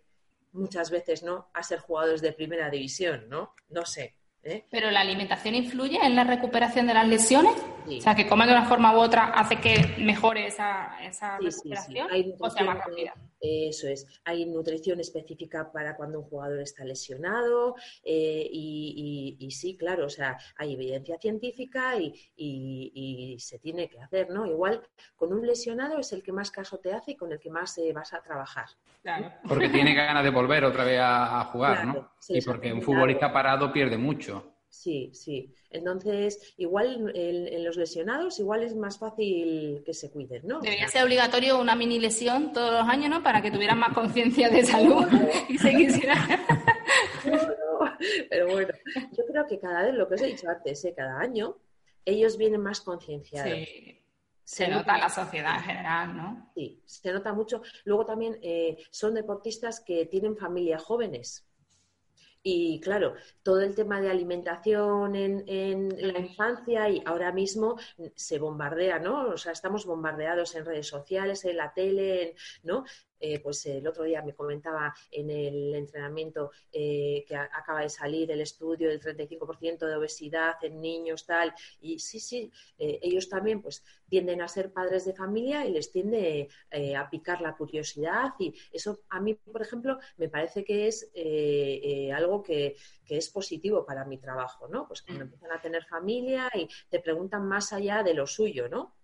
[0.51, 1.49] muchas veces, ¿no?
[1.53, 3.55] A ser jugadores de primera división, ¿no?
[3.69, 4.15] No sé.
[4.43, 4.65] ¿Eh?
[4.69, 7.53] ¿Pero la alimentación influye en la recuperación de las lesiones?
[7.87, 7.99] Sí.
[7.99, 11.51] O sea, que comer de una forma u otra hace que mejore esa, esa Sí,
[11.51, 11.69] sí, sí.
[11.69, 13.13] recuperación Hay o sea más nutrición, rápida.
[13.45, 14.07] Eso es.
[14.23, 20.05] Hay nutrición específica para cuando un jugador está lesionado eh, y, y- y sí, claro,
[20.05, 22.91] o sea, hay evidencia científica y, y-
[23.35, 24.45] y se tiene que hacer, ¿no?
[24.45, 24.81] Igual
[25.17, 27.77] con un lesionado es el que más caso te hace y con el que más
[27.79, 28.67] eh, vas a trabajar.
[29.01, 29.29] Claro.
[29.47, 32.11] Porque tiene ganas de volver otra vez a, a jugar, Claro, ¿no?
[32.19, 34.52] sí, y porque un futbolista parado pierde mucho.
[34.73, 35.53] Sí, sí.
[35.69, 40.61] Entonces, igual en, en los lesionados, igual es más fácil que se cuiden, ¿no?
[40.61, 43.21] Debería ser obligatorio una mini lesión todos los años, ¿no?
[43.21, 45.05] Para que tuvieran más conciencia de salud
[45.47, 46.27] y se quisieran.
[47.23, 47.97] No, no,
[48.31, 48.73] Pero bueno,
[49.15, 50.93] yo creo que cada vez, lo que os he dicho antes, ¿eh?
[50.97, 51.55] cada año,
[52.03, 53.53] ellos vienen más concienciados.
[53.53, 54.01] Sí,
[54.43, 56.51] se nota la sociedad en general, ¿no?
[56.55, 57.61] Sí, se nota mucho.
[57.85, 61.45] Luego también eh, son deportistas que tienen familias jóvenes.
[62.45, 67.77] Y claro, todo el tema de alimentación en, en la infancia y ahora mismo
[68.15, 69.29] se bombardea, ¿no?
[69.29, 72.83] O sea, estamos bombardeados en redes sociales, en la tele, en- ¿no?
[73.25, 78.29] Eh, pues el otro día me comentaba en el entrenamiento eh, que acaba de salir
[78.31, 83.81] el estudio del 35% de obesidad en niños, tal, y sí, sí, ellos también pues
[84.09, 86.49] tienden a ser padres de familia y les tiende
[86.97, 91.09] a picar la curiosidad y eso a mí, por ejemplo, me parece que es
[92.13, 94.85] algo que, que es positivo para mi trabajo, ¿no?
[94.85, 98.95] Pues cuando empiezan a tener familia y te preguntan más allá de lo suyo, ¿no?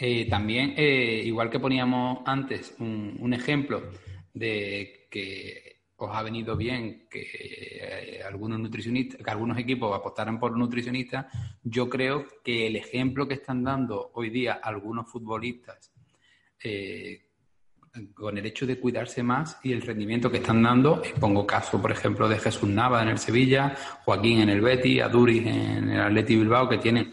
[0.00, 3.90] Eh, también, eh, igual que poníamos antes un, ejemplo
[4.32, 10.56] de que os ha venido bien que eh, algunos nutricionistas, que algunos equipos apostaran por
[10.56, 11.26] nutricionistas,
[11.64, 15.92] yo creo que el ejemplo que están dando hoy día algunos futbolistas
[18.14, 21.90] con el hecho de cuidarse más y el rendimiento que están dando, pongo caso, por
[21.90, 26.36] ejemplo, de Jesús Nava en el Sevilla, Joaquín en el Betis, Aduriz en el Atleti
[26.36, 27.12] Bilbao, que tienen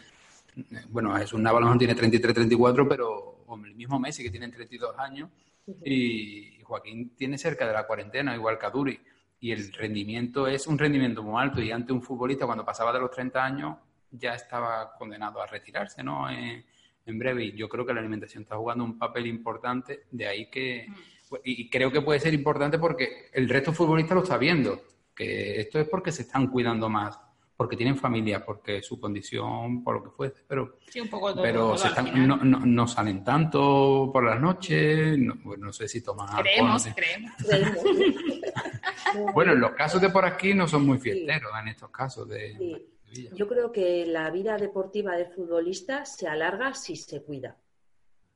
[0.89, 4.50] bueno, Jesús Nava a lo mejor tiene 33, 34, pero el mismo Messi que tiene
[4.50, 5.30] 32 años
[5.84, 9.00] y Joaquín tiene cerca de la cuarentena, igual que Aduri.
[9.39, 13.00] Y el rendimiento es un rendimiento muy alto y ante un futbolista cuando pasaba de
[13.00, 13.78] los 30 años
[14.12, 16.30] ya estaba condenado a retirarse, ¿no?
[16.30, 16.63] En,
[17.06, 17.46] breve.
[17.46, 20.88] Y yo creo que la alimentación está jugando un papel importante, de ahí que...
[21.44, 24.82] Y creo que puede ser importante porque el resto de futbolistas lo está viendo,
[25.13, 27.20] que esto es porque se están cuidando más
[27.56, 30.78] porque tienen familia, porque su condición, por lo que fuese, pero,
[31.41, 31.76] pero
[32.44, 37.34] no, salen tanto por las noches, no, sé si toman Creemos, creemos.
[39.34, 42.88] bueno, en los casos de por aquí no son muy fiesteros en estos casos de,
[43.34, 47.56] Yo creo que la vida deportiva de futbolista se alarga si se cuida.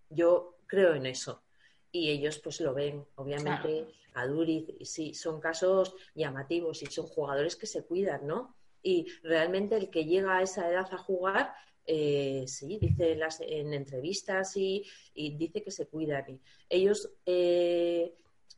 [0.09, 1.43] Yo creo en eso.
[1.91, 7.55] Y ellos pues lo ven, obviamente, a Duriz, sí, son casos llamativos y son jugadores
[7.55, 8.55] que se cuidan, ¿no?
[8.81, 11.53] Y realmente el que llega a esa edad a jugar,
[11.85, 16.39] eh, sí, dice en, las, en entrevistas y, dice que se cuidan.
[16.69, 18.13] Ellos, eh,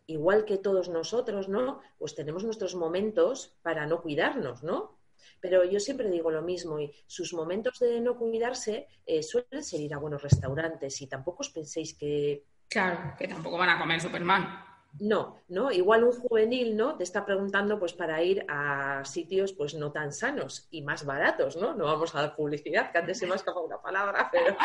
[0.07, 1.79] igual que todos nosotros, ¿no?
[1.97, 4.99] Pues tenemos nuestros momentos para no cuidarnos, ¿no?
[5.39, 9.79] Pero yo siempre digo lo mismo y sus momentos de no cuidarse eh, suelen ser
[9.79, 12.43] ir a buenos restaurantes y tampoco os penséis que...
[12.67, 14.70] Claro, que tampoco van a comer Superman.
[14.99, 15.71] No, ¿no?
[15.71, 16.97] Igual un juvenil, ¿no?
[16.97, 21.55] Te está preguntando pues para ir a sitios pues no tan sanos y más baratos,
[21.55, 21.73] ¿no?
[21.73, 24.55] No vamos a dar publicidad, que antes se me ha escapado una palabra, pero...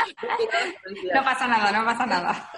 [1.15, 2.51] no pasa nada, no pasa nada.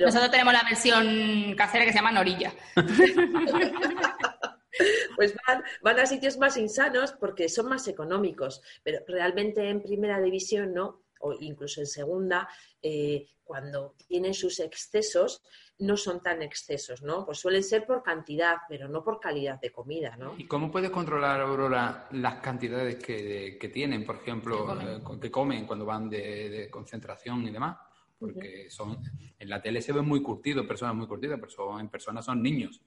[0.00, 2.52] Nosotros tenemos la versión casera que se llama Norilla.
[5.16, 10.20] pues van, van, a sitios más insanos porque son más económicos, pero realmente en primera
[10.20, 11.02] división, ¿no?
[11.20, 12.48] O incluso en segunda,
[12.82, 15.42] eh, cuando tienen sus excesos,
[15.78, 17.24] no son tan excesos, ¿no?
[17.24, 20.34] Pues suelen ser por cantidad, pero no por calidad de comida, ¿no?
[20.36, 25.86] ¿Y cómo puedes controlar, Aurora, las cantidades que, tienen, por ejemplo, eh, que comen, cuando
[25.86, 27.76] van de, concentración y demás?
[28.18, 28.98] Porque son
[29.38, 32.80] en la tele se ven muy curtidos, personas muy curtidas, pero en personas son niños.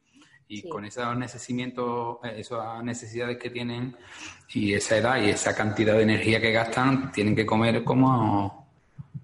[0.47, 3.95] Y con esos eh, esas necesidades que tienen
[4.49, 8.58] y esa edad y esa cantidad de energía que gastan, tienen que comer como,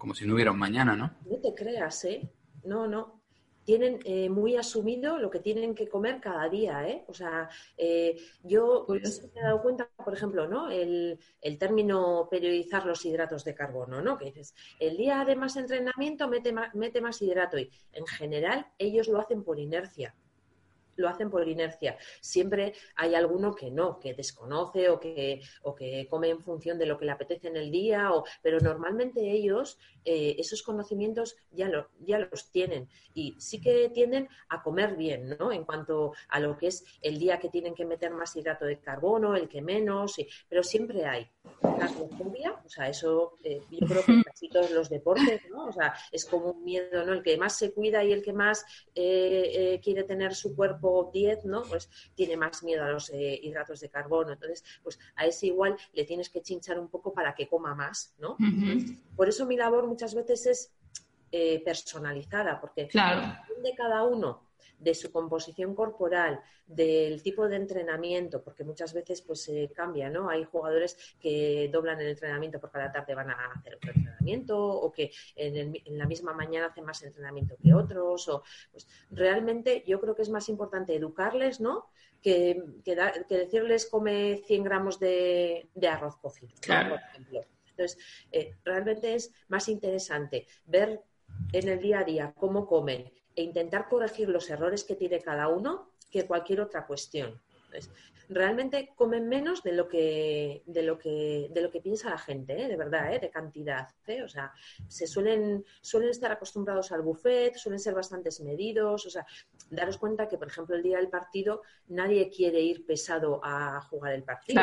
[0.05, 1.15] como si no hubiera un mañana, ¿no?
[1.25, 2.29] No te creas, ¿eh?
[2.63, 3.23] No, no
[3.63, 7.03] tienen eh, muy asumido lo que tienen que comer cada día, ¿eh?
[7.07, 10.69] O sea, eh, yo me he dado cuenta, por ejemplo, ¿no?
[10.69, 14.15] El, el, término periodizar los hidratos de carbono, ¿no?
[14.15, 19.07] Que dices, el día de más entrenamiento mete mete más hidrato y en general ellos
[19.07, 20.13] lo hacen por inercia
[20.95, 21.97] lo hacen por inercia.
[22.21, 26.85] Siempre hay alguno que no, que desconoce o que, o que come en función de
[26.85, 31.67] lo que le apetece en el día, o, pero normalmente ellos eh, esos conocimientos ya,
[31.67, 35.51] lo, ya los tienen y sí que tienden a comer bien, ¿no?
[35.51, 38.79] En cuanto a lo que es el día que tienen que meter más hidrato de
[38.79, 40.15] carbono, el que menos,
[40.47, 41.27] pero siempre hay.
[41.61, 41.91] La
[42.63, 45.65] o sea, eso eh, yo creo que en casi todos los deportes, ¿no?
[45.65, 47.13] O sea, es como un miedo, ¿no?
[47.13, 51.45] El que más se cuida y el que más eh, quiere tener su cuerpo 10,
[51.45, 51.63] ¿no?
[51.63, 54.33] Pues tiene más miedo a los eh, hidratos de carbono.
[54.33, 58.13] Entonces, pues a ese igual le tienes que chinchar un poco para que coma más,
[58.17, 58.37] ¿no?
[59.15, 60.71] Por eso mi labor muchas veces es
[61.31, 63.35] eh, personalizada, porque claro.
[63.61, 64.44] de cada uno
[64.77, 70.29] de su composición corporal, del tipo de entrenamiento, porque muchas veces pues se cambia, ¿no?
[70.29, 74.57] Hay jugadores que doblan el entrenamiento porque a la tarde van a hacer otro entrenamiento
[74.57, 79.99] o que en, la misma mañana hacen más entrenamiento que otros o pues realmente yo
[79.99, 81.85] creo que es más importante educarles, ¿no?
[82.21, 82.95] Que, que,
[83.29, 87.41] decirles come 100 gramos de, arroz cocido, por ejemplo.
[87.69, 87.97] Entonces,
[88.31, 91.03] eh, realmente es más interesante ver
[91.51, 95.47] en el día a día cómo comen, e intentar corregir los errores que tiene cada
[95.47, 97.41] uno que cualquier otra cuestión.
[98.27, 102.59] Realmente comen menos de lo que, de lo que, de lo que piensa la gente,
[102.59, 102.67] ¿eh?
[102.67, 103.19] de verdad, ¿eh?
[103.19, 103.87] de cantidad.
[104.07, 104.23] ¿eh?
[104.23, 104.51] O sea,
[104.87, 109.05] se suelen, suelen estar acostumbrados al buffet, suelen ser bastantes medidos.
[109.05, 109.27] O sea,
[109.69, 114.13] daros cuenta que, por ejemplo, el día del partido nadie quiere ir pesado a jugar
[114.13, 114.61] el partido.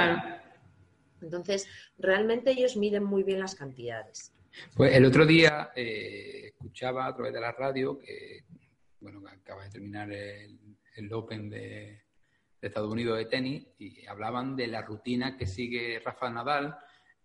[1.20, 4.34] Entonces, realmente ellos miden muy bien las cantidades.
[4.74, 8.44] Pues el otro día eh, escuchaba a través de la radio que,
[9.00, 10.58] bueno, acaba de terminar el,
[11.12, 11.58] Open de,
[12.60, 16.76] de Estados Unidos de tenis y hablaban de la rutina que sigue Rafa Nadal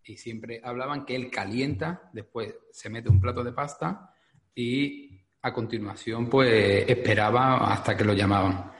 [0.04, 4.14] y siempre hablaban que él calienta, después se mete un plato de pasta
[4.56, 8.72] y a continuación pues esperaba hasta que lo llamaban.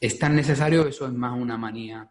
[0.00, 2.08] ¿Es tan necesario eso es más una manía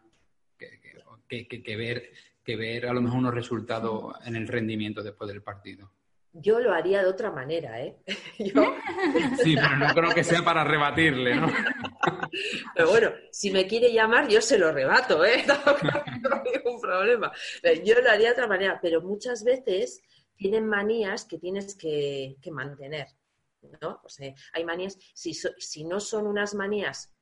[0.58, 2.10] que, que, que ver,
[2.46, 5.90] que ver a lo mejor unos resultados en el rendimiento después del partido?
[6.32, 7.96] Yo lo haría de otra manera, ¿eh?
[9.42, 11.48] Sí, pero no creo que sea para rebatirle, ¿no?
[12.74, 15.44] Pero bueno, si me quiere llamar, yo se lo rebato, ¿eh?
[15.46, 17.32] No, hay ningún problema.
[17.84, 20.02] Yo lo haría de otra manera, pero muchas veces
[20.36, 23.08] tienen manías que tienes que, que mantener,
[23.80, 24.00] ¿no?
[24.04, 27.15] O sea, hay manías, si, si no son unas manías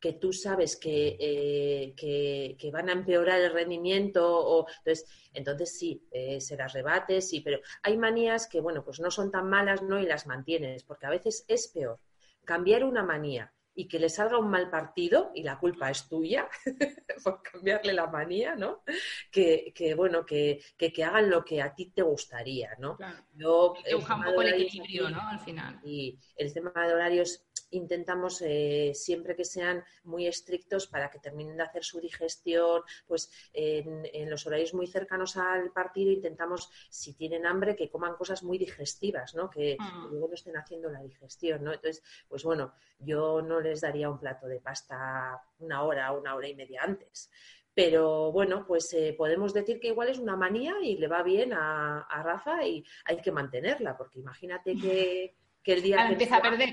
[0.00, 6.02] que tú sabes que, eh, que, van a empeorar el rendimiento, o entonces, entonces sí,
[6.10, 9.82] eh, se las rebates, sí, pero hay manías que, bueno, pues no son tan malas,
[9.82, 10.00] ¿no?
[10.00, 12.00] Y las mantienes, porque a veces es peor
[12.44, 16.46] cambiar una manía y que le salga un mal partido y la culpa es tuya
[17.24, 18.82] por cambiarle la manía, ¿no?
[19.30, 22.98] Que, que bueno, que, que, que, hagan lo que a ti te gustaría, ¿no?
[22.98, 23.24] Claro.
[23.34, 25.20] Yo, el un poco el equilibrio, aquí, ¿no?
[25.22, 25.80] Al final.
[25.82, 31.56] Y el tema de horarios intentamos eh, siempre que sean muy estrictos para que terminen
[31.56, 37.14] de hacer su digestión, pues en, en, los horarios muy cercanos al partido intentamos, si
[37.14, 39.48] tienen hambre, que coman cosas muy digestivas, ¿no?
[39.48, 40.02] Que, Mm.
[40.02, 41.72] que luego no estén haciendo la digestión, ¿no?
[41.72, 46.48] Entonces, pues bueno, yo no les daría un plato de pasta una hora, una hora
[46.48, 47.30] y media antes.
[47.72, 51.52] Pero bueno, pues eh, podemos decir que igual es una manía y le va bien
[51.52, 56.12] a, a Rafa y hay que mantenerla, porque imagínate que, que el día Ahora que
[56.14, 56.70] empieza a perder.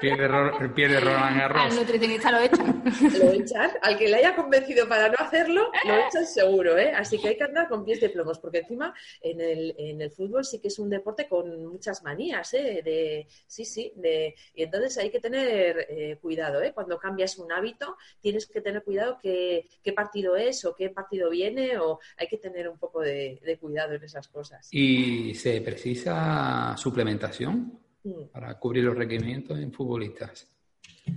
[0.00, 1.74] Pierde, pierde Roland Al Garros.
[1.76, 2.82] nutricionista lo echan.
[3.18, 6.92] lo echan, al que le haya convencido para no hacerlo, lo echan seguro, ¿eh?
[6.92, 10.10] Así que hay que andar con pies de plomos, porque encima en el, en el
[10.10, 12.80] fútbol sí que es un deporte con muchas manías, ¿eh?
[12.82, 16.72] De, sí, sí, de, y entonces hay que tener eh, cuidado, ¿eh?
[16.72, 21.28] Cuando cambias un hábito, tienes que tener cuidado qué, qué partido es o qué partido
[21.30, 24.68] viene, o hay que tener un poco de, de cuidado en esas cosas.
[24.70, 27.78] ¿Y se precisa suplementación.
[28.32, 30.48] Para cubrir los requerimientos en futbolistas?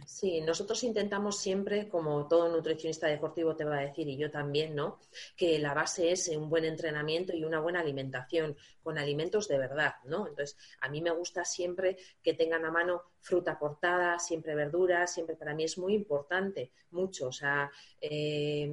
[0.05, 4.75] Sí, nosotros intentamos siempre, como todo nutricionista deportivo te va a decir, y yo también,
[4.75, 4.99] ¿no?
[5.35, 9.95] Que la base es un buen entrenamiento y una buena alimentación, con alimentos de verdad,
[10.05, 10.27] ¿no?
[10.27, 15.35] Entonces, a mí me gusta siempre que tengan a mano fruta cortada, siempre verduras, siempre
[15.35, 17.27] para mí es muy importante, mucho.
[17.27, 17.69] O sea,
[18.01, 18.67] eh,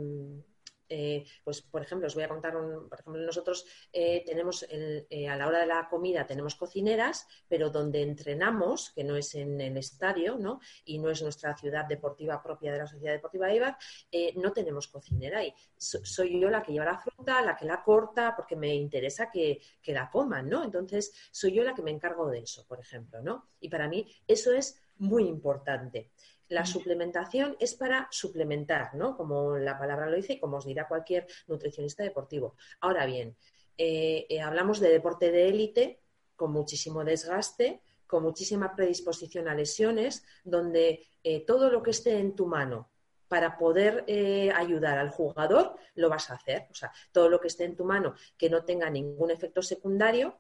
[0.93, 5.07] eh, pues por ejemplo, os voy a contar, un, por ejemplo, nosotros eh, tenemos el,
[5.09, 9.35] eh, a la hora de la comida tenemos cocineras, pero donde entrenamos, que no es
[9.35, 10.61] en el estadio, ¿no?
[10.85, 13.79] Y no es nuestra ciudad deportiva propia de la Sociedad Deportiva Eibar,
[14.11, 17.65] eh, no tenemos cocinera y so, soy yo la que lleva la fruta, la que
[17.65, 20.63] la corta, porque me interesa que, que la coman, ¿no?
[20.63, 23.49] Entonces, soy yo la que me encargo de eso, por ejemplo, ¿no?
[23.61, 26.11] Y para mí eso es muy importante.
[26.53, 29.17] La suplementación es para suplementar, ¿no?
[29.17, 32.57] Como la palabra lo dice y como os dirá cualquier nutricionista deportivo.
[32.83, 33.35] Ahora bien,
[33.79, 36.01] eh, eh, hablamos de deporte de élite
[36.37, 42.37] con muchísimo desgaste, con muchísima predisposición a lesiones, donde eh, todo lo que esté en
[42.37, 42.91] tu mano
[43.33, 46.67] para poder eh, ayudar al jugador, lo vas a hacer.
[46.71, 50.39] O sea, todo lo que esté en tu mano que no tenga ningún efecto secundario,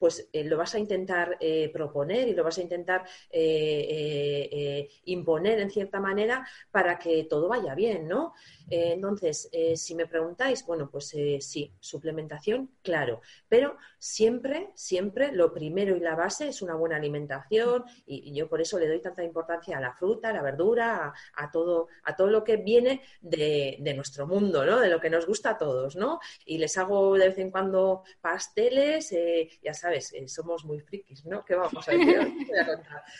[0.00, 4.88] pues eh, lo vas a intentar eh, proponer y lo vas a intentar eh, eh,
[5.04, 8.32] imponer en cierta manera para que todo vaya bien, ¿no?
[8.72, 16.00] Entonces, si me preguntáis, bueno, pues sí, suplementación, claro, pero siempre, siempre lo primero y
[16.00, 19.80] la base es una buena alimentación y, yo por eso le doy tanta importancia a
[19.80, 23.94] la fruta, a la verdura, a, a todo, a todo lo que viene de, de,
[23.94, 24.78] nuestro mundo, ¿no?
[24.78, 26.20] De lo que nos gusta a todos, ¿no?
[26.46, 31.24] Y les hago de vez en cuando pasteles, eh, ya sabes, eh, somos muy frikis,
[31.26, 31.44] ¿no?
[31.44, 32.28] ¿Qué vamos a contar.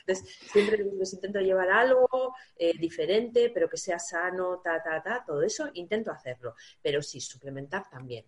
[0.07, 5.25] Entonces, siempre les intento llevar algo eh, diferente, pero que sea sano, ta, ta, ta,
[5.27, 8.25] todo eso intento hacerlo, pero sí, suplementar también.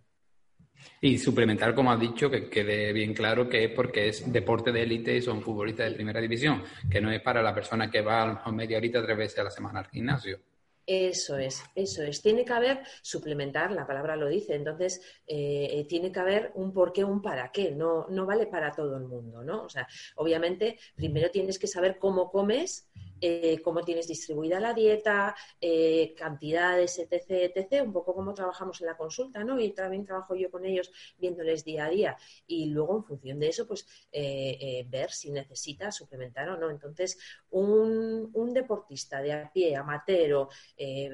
[1.01, 4.83] Y suplementar, como has dicho, que quede bien claro que es porque es deporte de
[4.83, 8.23] élite y son futbolistas de primera división, que no es para la persona que va
[8.23, 10.41] a lo mejor media horita tres veces a la semana al gimnasio.
[10.85, 12.23] Eso es, eso es.
[12.23, 16.93] Tiene que haber suplementar, la palabra lo dice, entonces eh, tiene que haber un por
[16.93, 17.71] qué, un para qué.
[17.71, 19.63] No, no vale para todo el mundo, ¿no?
[19.65, 22.91] O sea, obviamente, primero tienes que saber cómo comes
[23.25, 28.89] eh, cómo tienes distribuida la dieta, eh, cantidades, etc., etc., un poco cómo trabajamos en
[28.89, 29.61] la consulta, ¿no?
[29.61, 32.17] Y también trabajo yo con ellos viéndoles día a día.
[32.47, 36.69] Y luego, en función de eso, pues ver si necesita suplementar o no.
[36.69, 37.19] Entonces,
[37.51, 40.49] un, un deportista de a pie, amateur,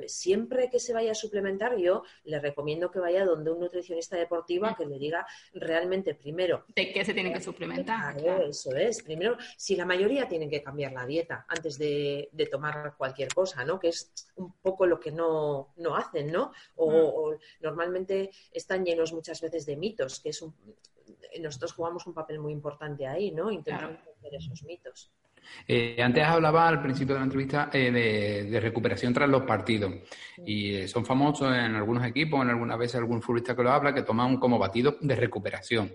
[0.06, 4.74] siempre que se vaya a suplementar, yo le recomiendo que vaya donde un nutricionista deportiva
[4.76, 6.64] que le diga realmente primero.
[6.74, 8.16] ¿De qué se tiene que suplementar?
[8.48, 9.02] Eso es.
[9.02, 11.97] Primero, si la mayoría tienen que cambiar la dieta antes de,
[12.50, 13.78] tomar cualquier cosa, ¿no?
[13.78, 16.52] Que es un poco lo que no, hacen, ¿no?
[16.76, 20.54] O, normalmente están llenos muchas veces de mitos, que es un,
[21.40, 23.50] nosotros jugamos un papel muy importante ahí, ¿no?
[23.50, 25.10] Intentando hacer esos mitos.
[25.66, 27.90] Eh, antes hablaba al principio de la entrevista eh,
[28.50, 29.94] de, recuperación tras los partidos
[30.44, 33.94] y eh, son famosos en algunos equipos, en algunas veces algún futbolista que lo habla,
[33.94, 35.92] que toman como batidos de recuperación.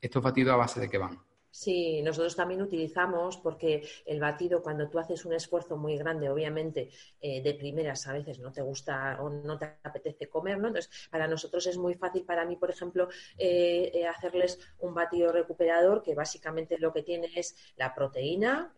[0.00, 1.16] ¿Estos batidos a base de qué van?
[1.54, 6.88] Sí, nosotros también utilizamos porque el batido, cuando tú haces un esfuerzo muy grande, obviamente
[7.20, 10.68] de primeras a veces no te gusta o no te apetece comer, ¿no?
[10.68, 13.08] Entonces, para nosotros es muy fácil, para mí, por ejemplo,
[14.08, 18.74] hacerles un batido recuperador que básicamente lo que tiene es la proteína,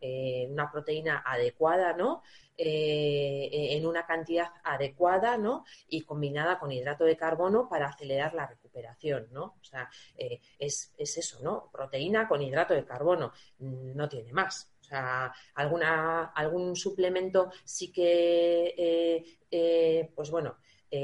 [0.51, 2.22] una proteína adecuada, ¿no?
[2.57, 5.65] Eh, en una cantidad adecuada ¿no?
[5.89, 9.27] y combinada con hidrato de carbono para acelerar la recuperación.
[9.33, 9.57] ¿no?
[9.61, 11.69] O sea, eh, es, es, eso, ¿no?
[11.73, 14.71] Proteína con hidrato de carbono, mm, no tiene más.
[14.81, 20.59] O sea, alguna, algún suplemento sí que, eh, pues bueno,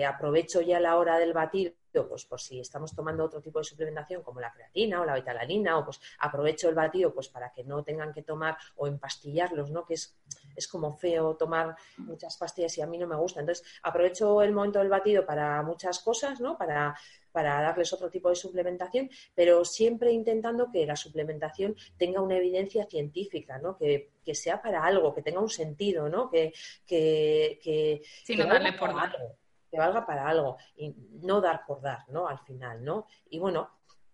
[0.06, 4.22] aprovecho ya la hora del batido pues por si estamos tomando otro tipo de suplementación
[4.22, 7.82] como la creatina o la betalanina, o pues aprovecho el batido pues para que no
[7.82, 9.84] tengan que tomar o empastillarlos, ¿no?
[9.84, 10.16] Que es,
[10.54, 13.40] es como feo tomar muchas pastillas y a mí no me gusta.
[13.40, 16.56] Entonces, aprovecho el momento del batido para muchas cosas, ¿no?
[16.56, 16.96] Para,
[17.32, 22.86] para darles otro tipo de suplementación, pero siempre intentando que la suplementación tenga una evidencia
[22.86, 23.76] científica, ¿no?
[23.76, 26.30] Que, sea para algo, que tenga un sentido, ¿no?
[26.30, 26.52] Que,
[26.86, 32.28] que, que, darle por algo que valga para algo y no dar por dar, ¿no?
[32.28, 33.06] Al final, ¿no?
[33.28, 33.70] Y bueno,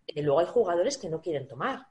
[0.07, 1.87] eh, luego hay jugadores que no quieren tomar.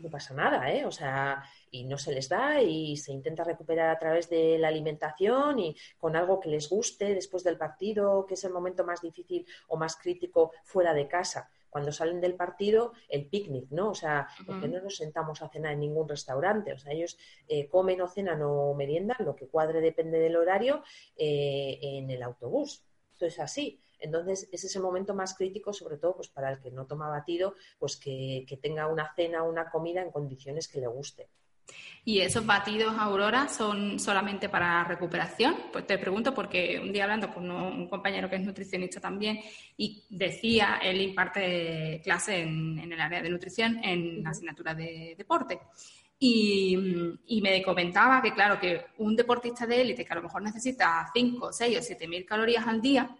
[0.00, 0.86] No pasa nada, ¿eh?
[0.86, 4.68] O sea, y no se les da y se intenta recuperar a través de la
[4.68, 9.02] alimentación y con algo que les guste después del partido, que es el momento más
[9.02, 13.90] difícil o más crítico fuera de casa cuando salen del partido, el picnic, ¿no?
[13.90, 16.72] O sea, porque no nos sentamos a cenar en ningún restaurante.
[16.72, 17.16] O sea, ellos
[17.48, 20.82] eh, comen o cenan o meriendan, lo que cuadre depende del horario,
[21.16, 22.84] eh, en el autobús.
[23.12, 23.80] Esto es así.
[24.00, 27.54] Entonces, es ese momento más crítico, sobre todo pues, para el que no toma batido,
[27.78, 31.28] pues que, que tenga una cena o una comida en condiciones que le guste.
[32.04, 35.54] ¿Y esos batidos, Aurora, son solamente para recuperación?
[35.70, 39.40] Pues te pregunto porque un día hablando con un compañero que es nutricionista también
[39.76, 45.60] y decía, él imparte clase en, el área de nutrición en la asignatura de deporte.
[46.18, 46.76] Y,
[47.26, 51.10] y, me comentaba que, claro, que un deportista de élite que a lo mejor necesita
[51.14, 53.10] 5, 6 o 7 mil calorías al día,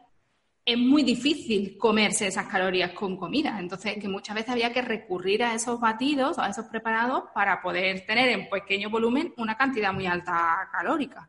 [0.64, 3.58] es muy difícil comerse esas calorías con comida.
[3.58, 7.60] Entonces, que muchas veces había que recurrir a esos batidos o a esos preparados para
[7.62, 11.28] poder tener en pequeño volumen una cantidad muy alta calórica.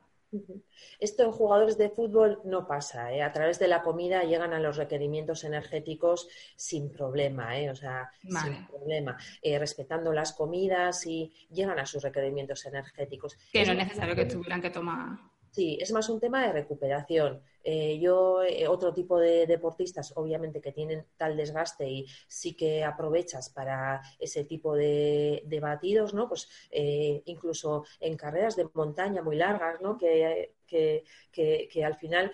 [0.99, 3.11] Esto en jugadores de fútbol no pasa.
[3.11, 3.21] ¿eh?
[3.21, 7.69] A través de la comida llegan a los requerimientos energéticos sin problema, ¿eh?
[7.69, 13.37] o sea, sin problema, eh, respetando las comidas y llegan a sus requerimientos energéticos.
[13.51, 15.19] Que no es necesario que tuvieran que tomar.
[15.51, 17.41] Sí, es más un tema de recuperación.
[17.63, 22.83] Eh, yo, eh, otro tipo de deportistas, obviamente que tienen tal desgaste y sí que
[22.83, 26.27] aprovechas para ese tipo de, batidos, ¿no?
[26.27, 29.97] Pues eh, incluso en carreras de montaña muy largas, ¿no?
[29.97, 32.31] Que, que, al final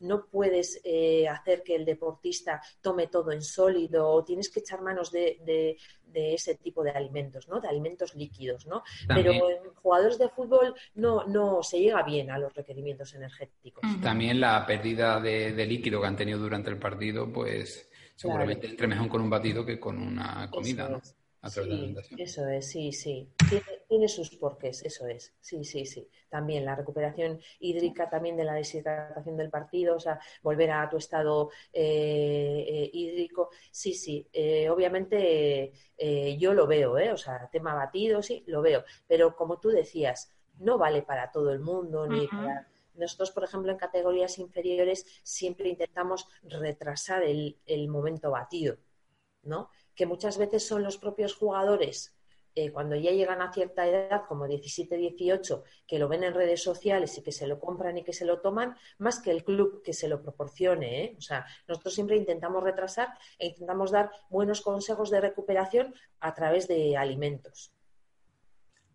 [0.00, 0.80] no puedes
[1.30, 5.76] hacer que el deportista tome todo en sólido o tienes que echar manos de,
[6.14, 7.60] de ese tipo de alimentos, ¿no?
[7.60, 8.82] De alimentos líquidos, ¿no?
[9.08, 13.84] Pero en jugadores de fútbol no, no se llega bien a los requerimientos energéticos.
[14.00, 19.08] También la pérdida de, líquido que han tenido durante el partido, pues seguramente entre mejor
[19.08, 21.02] con un batido que con una comida, ¿no?
[22.16, 23.28] Eso es, sí, sí.
[23.50, 23.64] Tiene,
[24.08, 25.34] sus porqués, eso es.
[25.40, 26.08] Sí, sí, sí.
[26.28, 30.96] También la recuperación hídrica, también de la deshidratación del partido, o sea, volver a tu
[30.96, 33.50] estado eh, eh, hídrico.
[33.70, 34.28] Sí, sí.
[34.32, 35.72] Eh, obviamente
[36.38, 37.12] yo lo veo, ¿eh?
[37.12, 38.84] O sea, tema batido, sí, lo veo.
[39.06, 43.72] Pero como tú decías, no vale para todo el mundo, ni para nosotros, por ejemplo,
[43.72, 48.76] en categorías inferiores siempre intentamos retrasar el, el momento batido,
[49.42, 49.70] ¿no?
[49.94, 52.13] que muchas veces son los propios jugadores
[52.56, 56.62] eh, cuando ya llegan a cierta edad, como 17, 18, que lo ven en redes
[56.62, 59.82] sociales y que se lo compran y que se lo toman, más que el club
[59.82, 61.04] que se lo proporcione.
[61.04, 61.14] ¿eh?
[61.18, 66.68] O sea, nosotros siempre intentamos retrasar e intentamos dar buenos consejos de recuperación a través
[66.68, 67.72] de alimentos.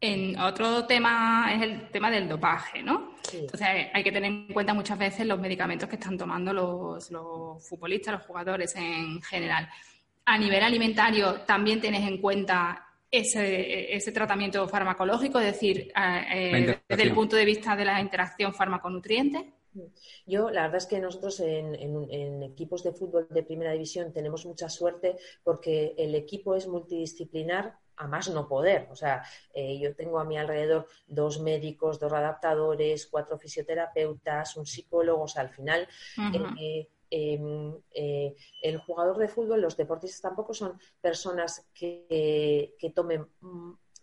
[0.01, 3.15] En otro tema es el tema del dopaje, ¿no?
[3.33, 7.67] Entonces hay que tener en cuenta muchas veces los medicamentos que están tomando los, los
[7.67, 9.67] futbolistas, los jugadores en general.
[10.23, 17.03] A nivel alimentario, también tienes en cuenta ese, ese tratamiento farmacológico, es decir, eh, desde
[17.03, 19.53] el punto de vista de la interacción fármaco-nutriente.
[20.25, 24.69] Yo, la verdad es que nosotros en, equipos de fútbol de primera división tenemos mucha
[24.69, 28.87] suerte porque el equipo es multidisciplinar a más no poder.
[28.91, 34.65] O sea, eh, yo tengo a mi alrededor dos médicos, dos adaptadores, cuatro fisioterapeutas, un
[34.65, 35.23] psicólogo.
[35.23, 35.87] O sea, al final,
[36.59, 43.27] eh, em, eh, el jugador de fútbol, los deportistas tampoco son personas que, que tomen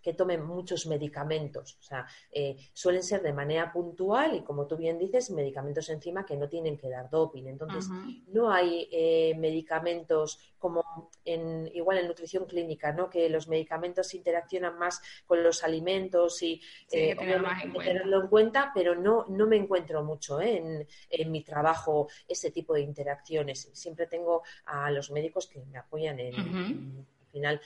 [0.06, 1.76] que tomen muchos medicamentos.
[1.80, 6.24] O sea, eh, suelen ser de manera puntual y, como tú bien dices, medicamentos encima
[6.24, 7.46] que no tienen que dar doping.
[7.48, 7.88] Entonces,
[8.28, 13.10] no hay eh, medicamentos como en, igual en nutrición clínica, ¿no?
[13.10, 19.26] Que los medicamentos interaccionan más con los alimentos y eh, tenerlo en cuenta, pero no,
[19.28, 20.86] no me encuentro mucho en,
[21.26, 23.70] mi trabajo ese tipo de interacciones.
[23.72, 27.60] Siempre tengo a los médicos que me apoyan en final,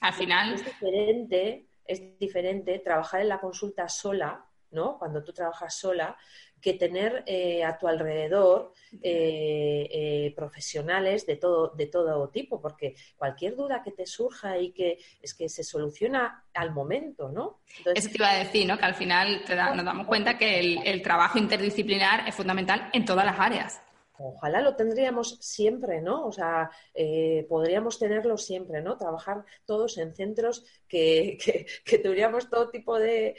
[0.00, 4.98] al final es diferente, es diferente trabajar en la consulta sola, ¿no?
[4.98, 6.16] Cuando tú trabajas sola,
[6.60, 12.94] que tener eh, a tu alrededor eh, eh, profesionales de todo, de todo tipo, porque
[13.16, 17.60] cualquier duda que te surja y que es que se soluciona al momento, ¿no?
[17.94, 18.76] Eso te iba a decir, ¿no?
[18.76, 19.42] Que al final
[19.74, 23.80] nos damos cuenta que el trabajo interdisciplinar es fundamental en todas las áreas.
[24.22, 26.26] Ojalá lo tendríamos siempre, ¿no?
[26.26, 28.98] O sea, eh, podríamos tenerlo siempre, ¿no?
[28.98, 31.38] Trabajar todos en centros que,
[31.84, 33.34] que, tuviéramos todo tipo de,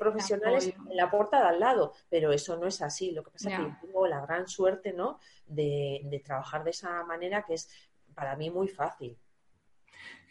[0.00, 3.12] profesionales en la puerta de al lado, pero eso no es así.
[3.12, 5.20] Lo que pasa es que tengo la gran suerte, ¿no?
[5.46, 7.70] De, trabajar de esa manera que es
[8.14, 9.16] para mí muy fácil.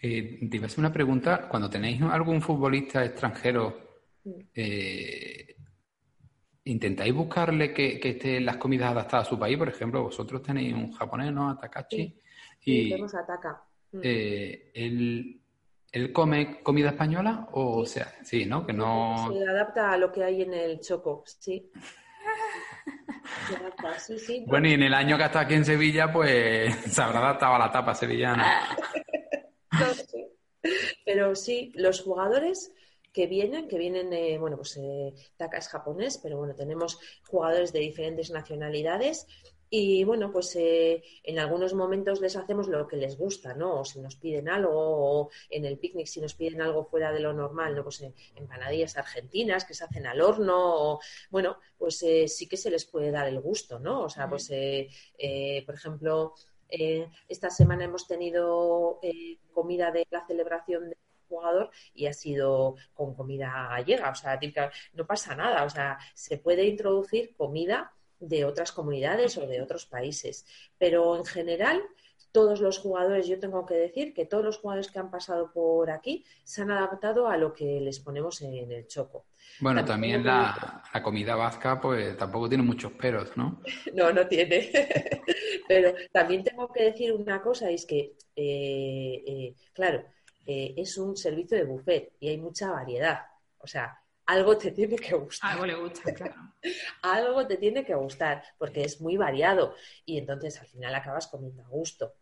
[0.02, 1.48] Eh, te iba a hacer una pregunta.
[1.48, 4.40] Cuando tenéis algún futbolista extranjero, mm.
[4.56, 5.55] eh,
[6.68, 9.56] ¿Intentáis buscarle que, que esté las comidas adaptadas a su país?
[9.56, 11.50] Por ejemplo, vosotros tenéis un japonés, ¿no?
[11.52, 12.20] Atakachi.
[12.62, 13.64] y tenemos Ataka.
[13.92, 14.00] Mm.
[14.02, 17.50] Eh, ¿él, come comida española?
[17.52, 18.66] O, sea, sí, ¿no?
[18.66, 19.32] Que no...
[19.32, 21.72] Se adapta a lo que hay en el choco, sí.
[24.48, 27.60] Bueno, y en el año que estado aquí en Sevilla, pues se habrá adaptado a
[27.60, 28.70] la tapa sevillana.
[31.06, 32.72] Pero sí, los jugadores
[33.16, 37.72] que vienen, que vienen, eh, bueno, pues eh, Taka es japonés, pero bueno, tenemos jugadores
[37.72, 39.26] de diferentes nacionalidades
[39.70, 43.80] y bueno, pues eh, en algunos momentos les hacemos lo que les gusta, ¿no?
[43.80, 47.22] O si nos piden algo, o en el picnic si nos piden algo fuera de
[47.22, 47.84] lo normal, ¿no?
[47.84, 48.06] Pues
[48.36, 51.00] empanadillas argentinas que se hacen al horno, o
[51.30, 54.04] bueno, pues sí que se les puede dar el gusto, ¿no?
[54.04, 56.34] O sea, pues por ejemplo,
[57.30, 59.00] esta semana hemos tenido
[59.54, 60.98] comida de la celebración de
[61.28, 64.10] jugador y ha sido con comida gallega.
[64.10, 64.40] O sea,
[64.94, 65.64] no pasa nada.
[65.64, 70.46] O sea, se puede introducir comida de otras comunidades o de otros países.
[70.78, 71.84] Pero en general,
[72.36, 75.90] todos los jugadores, yo tengo que decir que todos los jugadores que han pasado por
[75.90, 79.26] aquí se han adaptado a lo que les ponemos en el choco.
[79.62, 83.62] Bueno, también, la, comida vasca, pues tampoco tiene muchos peros, ¿no?
[83.94, 84.70] No, no tiene.
[85.68, 90.04] Pero también tengo que decir una cosa, es que, eh, eh, claro,
[90.46, 93.22] eh, es un servicio de buffet y hay mucha variedad.
[93.58, 95.52] O sea, algo te tiene que gustar.
[95.52, 96.36] Algo le gusta, claro.
[97.02, 99.74] algo te tiene que gustar porque es muy variado
[100.06, 102.14] y entonces al final acabas comiendo a gusto.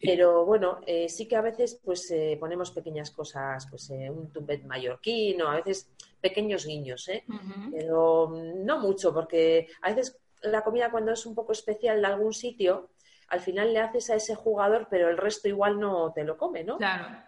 [0.00, 4.64] Pero bueno, eh, sí que a veces pues eh, ponemos pequeñas cosas, pues un tumbet
[4.64, 5.90] mallorquino, a veces
[6.22, 7.24] pequeños guiños, ¿eh?
[7.70, 12.32] Pero no mucho, porque a veces la comida cuando es un poco especial de algún
[12.32, 12.88] sitio,
[13.28, 16.64] al final le haces a ese jugador, pero el resto igual no te lo come,
[16.64, 16.78] ¿no?
[16.78, 17.27] Claro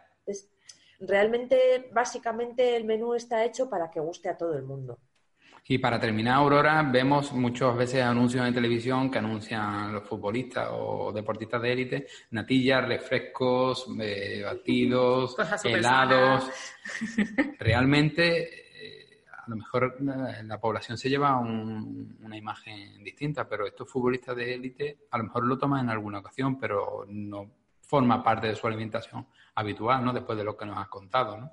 [1.00, 4.98] realmente, básicamente, el menú está hecho para que guste a todo el mundo.
[5.68, 11.12] Y para terminar, Aurora, vemos muchas veces anuncios en televisión que anuncian los futbolistas o
[11.12, 16.50] deportistas de élite, natillas, refrescos, eh, batidos, helados.
[17.60, 18.48] Realmente,
[18.84, 24.34] eh, a lo mejor eh, la población se lleva una imagen distinta, pero estos futbolistas
[24.34, 27.59] de élite a lo mejor lo toman en alguna ocasión, pero no
[27.90, 29.26] forma parte de su alimentación
[29.56, 30.12] habitual, ¿no?
[30.12, 31.50] Después de lo que nos has contado, ¿no?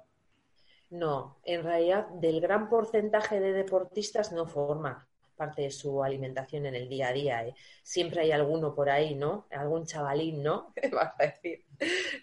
[0.92, 6.76] No, en realidad del gran porcentaje de deportistas no forma parte de su alimentación en
[6.76, 7.46] el día a día.
[7.46, 7.56] ¿eh?
[7.82, 9.48] Siempre hay alguno por ahí, ¿no?
[9.52, 10.74] Algún chavalín, ¿no?
[10.92, 11.66] Vas a decir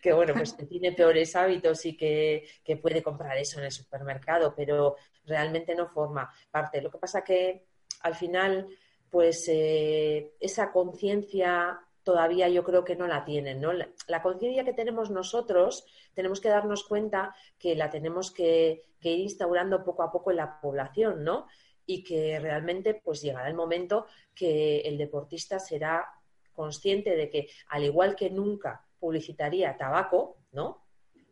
[0.01, 3.73] que, bueno, pues que tiene peores hábitos y que, que, puede comprar eso en el
[3.73, 4.97] supermercado, pero
[5.27, 6.81] realmente no forma parte.
[6.81, 7.67] Lo que pasa que
[8.01, 8.69] al final,
[9.11, 13.72] pues eh, esa conciencia todavía yo creo que no la tienen, ¿no?
[13.72, 15.84] La, la conciencia que tenemos nosotros,
[16.14, 20.36] tenemos que darnos cuenta que la tenemos que, que ir instaurando poco a poco en
[20.36, 21.46] la población, ¿no?
[21.86, 26.07] Y que realmente pues llegará el momento que el deportista será
[26.52, 30.82] consciente de que, al igual que nunca publicitaría tabaco, ¿no?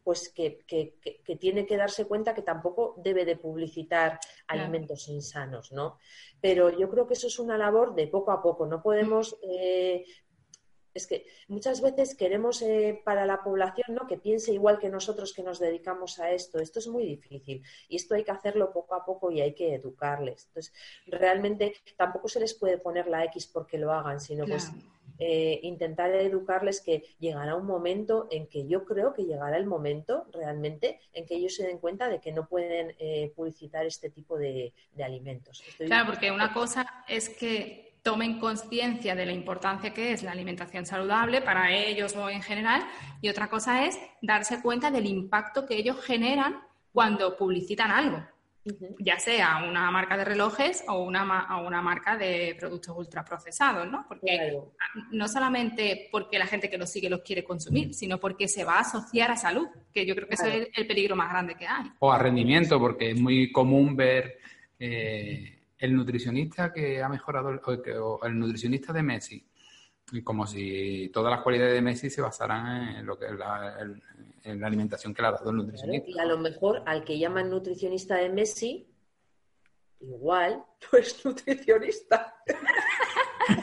[0.04, 4.18] Pues que, que- que- que tiene que darse cuenta que tampoco debe de publicitar
[4.48, 5.98] alimentos insanos, ¿no?
[6.40, 8.66] Pero yo creo que eso es una labor de poco a poco.
[8.66, 10.04] No podemos eh,
[10.94, 14.06] es que muchas veces queremos eh, para la población ¿no?
[14.06, 16.58] que piense igual que nosotros que nos dedicamos a esto.
[16.58, 19.74] Esto es muy difícil y esto hay que hacerlo poco a poco y hay que
[19.74, 20.46] educarles.
[20.48, 20.72] Entonces,
[21.06, 24.70] realmente tampoco se les puede poner la X porque lo hagan, sino pues
[25.18, 30.26] eh, intentar educarles que llegará un momento en que yo creo que llegará el momento
[30.32, 34.36] realmente en que ellos se den cuenta de que no pueden eh, publicitar este tipo
[34.36, 35.62] de, de alimentos.
[35.68, 40.32] Estoy- Claro, porque una cosa es que tomen conciencia de la importancia que es la
[40.32, 42.82] alimentación saludable para ellos o en general,
[43.20, 46.60] y otra cosa es darse cuenta del impacto que ellos generan
[46.92, 48.22] cuando publicitan algo,
[48.98, 53.88] ya sea una marca de relojes o una, ma- o una marca de productos ultraprocesados,
[53.90, 54.04] ¿no?
[54.08, 54.72] Porque Claro.
[55.12, 58.74] no solamente porque la gente que los sigue los quiere consumir, sino porque se va
[58.76, 60.50] a asociar a salud, que yo creo que Claro.
[60.52, 61.86] eso es el, el peligro más grande que hay.
[62.00, 64.38] O a rendimiento, porque es muy común ver
[64.78, 69.46] eh, el nutricionista que ha mejorado, el- o que- o el nutricionista de Messi,
[70.24, 73.78] como si todas las cualidades de Messi se basaran en lo que la,
[74.44, 76.10] en la alimentación que le ha dado el Claro, nutricionista.
[76.10, 78.88] Y a lo mejor al que llaman nutricionista de Messi,
[80.00, 82.36] igual, pues nutricionista,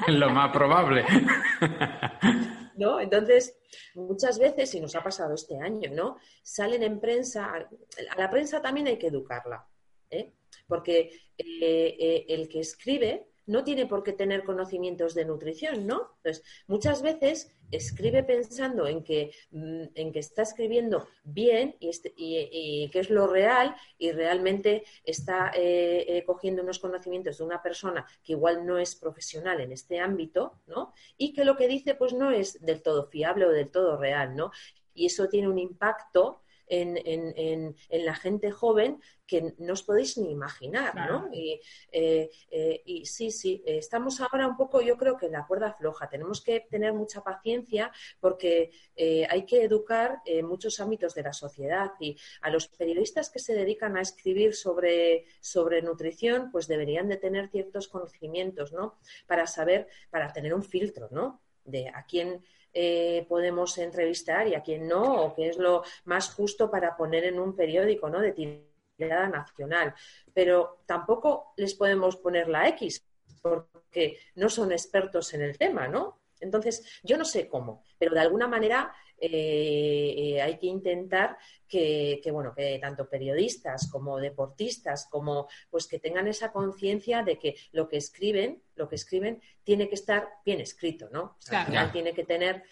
[0.07, 1.05] Es lo más probable.
[2.75, 2.99] ¿no?
[2.99, 3.57] Entonces,
[3.95, 6.17] muchas veces, y nos ha pasado este año, ¿no?
[6.41, 9.67] Salen en prensa, a la prensa también hay que educarla,
[10.09, 10.33] ¿eh?
[10.69, 16.11] Porque eh, eh, el que escribe no tiene por qué tener conocimientos de nutrición, ¿no?
[16.17, 22.13] Entonces, muchas veces escribe pensando en que, mm, en que está escribiendo bien y, este-
[22.15, 27.61] y- que es lo real y realmente está eh, eh, cogiendo unos conocimientos de una
[27.61, 30.93] persona que igual no es profesional en este ámbito, ¿no?
[31.17, 34.35] Y que lo que dice pues no es del todo fiable o del todo real,
[34.35, 34.51] ¿no?
[34.93, 39.83] Y eso tiene un impacto en, en- en- en la gente joven que no os
[39.83, 41.27] podéis ni imaginar, ¿no?
[41.31, 41.61] Y,
[41.91, 45.73] eh, eh, y sí, sí, estamos ahora un poco, yo creo que en la cuerda
[45.73, 46.09] floja.
[46.09, 51.33] Tenemos que tener mucha paciencia porque eh, hay que educar en muchos ámbitos de la
[51.33, 57.07] sociedad y a los periodistas que se dedican a escribir sobre, sobre nutrición, pues deberían
[57.07, 58.97] de tener ciertos conocimientos, ¿no?
[59.27, 61.41] Para saber, para tener un filtro, ¿no?
[61.65, 62.43] De a quién
[62.73, 67.25] eh, podemos entrevistar y a quién no, o qué es lo más justo para poner
[67.25, 68.19] en un periódico, ¿no?
[68.19, 69.93] De tirada nacional.
[70.33, 73.03] Pero tampoco les podemos poner la X,
[73.41, 76.19] porque no son expertos en el tema, ¿no?
[76.39, 81.37] Entonces, yo no sé cómo, pero de alguna manera eh, eh, hay que intentar
[81.67, 87.37] que, que, bueno, que tanto periodistas como deportistas, como pues que tengan esa conciencia de
[87.37, 91.21] que lo que escriben, lo que escriben, tiene que estar bien escrito, ¿no?
[91.21, 91.71] O sea, al Claro.
[91.71, 91.91] final Ya.
[91.93, 92.63] tiene que tener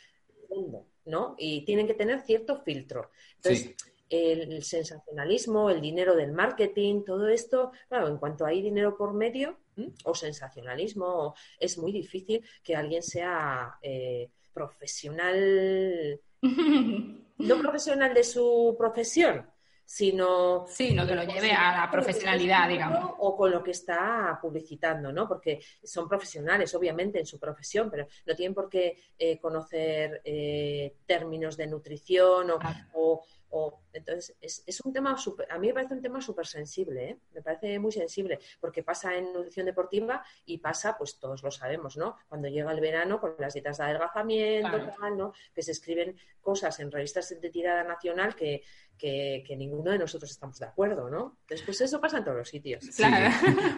[0.48, 1.36] fondo, ¿no?
[1.38, 3.12] Y tienen que tener cierto filtro.
[3.36, 3.76] Entonces, Sí.
[4.10, 9.58] El sensacionalismo, el dinero del marketing, todo esto, claro, en cuanto hay dinero por medio,
[9.76, 9.92] ¿m?
[10.06, 19.46] o sensacionalismo, es muy difícil que alguien sea eh, profesional, no profesional de su profesión,
[19.86, 23.14] sino Sí, no que lo lleve a la profesionalidad, digamos.
[23.20, 25.28] o con lo que está publicitando, ¿no?
[25.28, 30.96] Porque son profesionales, obviamente, en su profesión, pero no tienen por qué eh, conocer eh,
[31.06, 32.60] términos de nutrición o,
[32.96, 36.46] o- o- entonces es, es un tema súper, a mí me parece un tema súper
[36.46, 37.18] sensible, ¿eh?
[37.34, 41.98] me parece muy sensible, porque pasa en nutrición deportiva y pasa, pues todos lo sabemos,
[41.98, 42.18] ¿no?
[42.28, 44.94] Cuando llega el verano con las dietas de adelgazamiento, Claro.
[45.00, 45.34] tal, ¿no?
[45.56, 48.64] Que se escriben cosas en revistas de tirada nacional que,
[48.98, 51.38] que, que ninguno de nosotros estamos de acuerdo, ¿no?
[51.42, 52.84] Entonces, pues eso pasa en todos los sitios.
[52.84, 53.04] Sí.
[53.04, 53.34] Claro.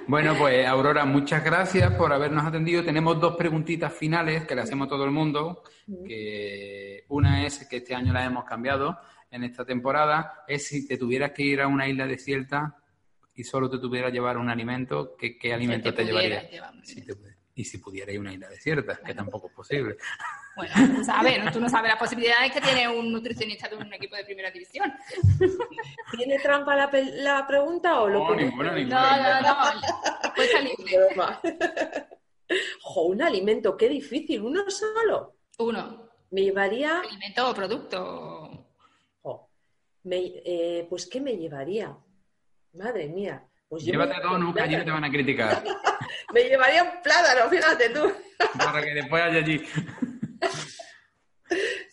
[0.08, 2.84] Bueno, pues Aurora, muchas gracias por habernos atendido.
[2.84, 5.64] Tenemos dos preguntitas finales que le hacemos a todo el mundo.
[6.06, 8.98] Que una es que este año la hemos cambiado
[9.32, 10.44] en esta temporada.
[10.48, 12.76] Es si te tuvieras que ir a una isla desierta
[13.36, 16.46] y solo te tuvieras que llevar un alimento, ¿qué, qué alimento te, llevarías?
[16.84, 19.98] Si te pu- y si pudiera ir a una isla desierta, que tampoco es posible.
[20.56, 21.52] Bueno, tú sabes, ¿no?
[21.52, 24.92] tú no sabes las posibilidades que tiene un nutricionista de un equipo de primera división.
[26.18, 29.42] ¿Tiene trampa la, la pregunta o lo No, pone- ninguna, No, ninguna.
[29.42, 29.82] no, no.
[30.24, 30.98] Respuesta libre.
[32.82, 35.36] Jo, un alimento, qué difícil, uno solo.
[35.60, 38.39] Uno, Me llevaría, alimento o producto.
[40.04, 41.96] Me- eh, pues ¿qué me llevaría?
[42.74, 45.64] Madre mía, pues Llévate todo, nunca allí no te van a criticar.
[46.34, 48.12] me llevaría un plátano, fíjate tú.
[48.58, 49.62] Para que después haya allí.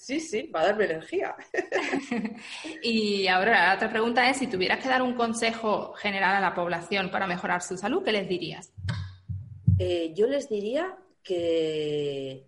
[0.07, 1.35] Sí, sí, va a darme energía.
[2.83, 6.55] y ahora la otra pregunta es, si tuvieras que dar un consejo general a la
[6.55, 8.73] población para mejorar su salud, ¿qué les dirías?
[9.79, 12.47] Eh, yo les diría que,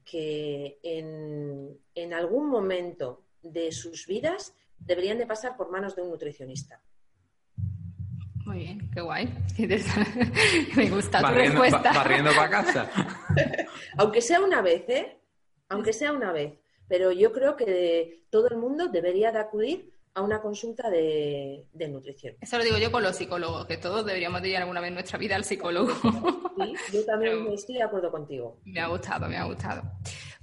[1.94, 6.80] en, algún momento de sus vidas deberían de pasar por manos de un nutricionista.
[8.44, 9.28] Muy bien, qué guay.
[10.76, 11.92] Me gusta tu respuesta.
[11.92, 12.90] Barriendo para casa.
[13.98, 15.18] Aunque sea una vez, ¿eh?
[15.68, 16.54] Aunque sea una vez.
[16.88, 22.36] Pero yo creo que todo el mundo debería de acudir a una consulta de, nutrición.
[22.40, 24.94] Eso lo digo yo con los psicólogos, que todos deberíamos de ir alguna vez en
[24.94, 25.92] nuestra vida al psicólogo.
[26.56, 28.58] Sí, yo también estoy de acuerdo contigo.
[28.64, 29.82] Me ha gustado, me ha gustado.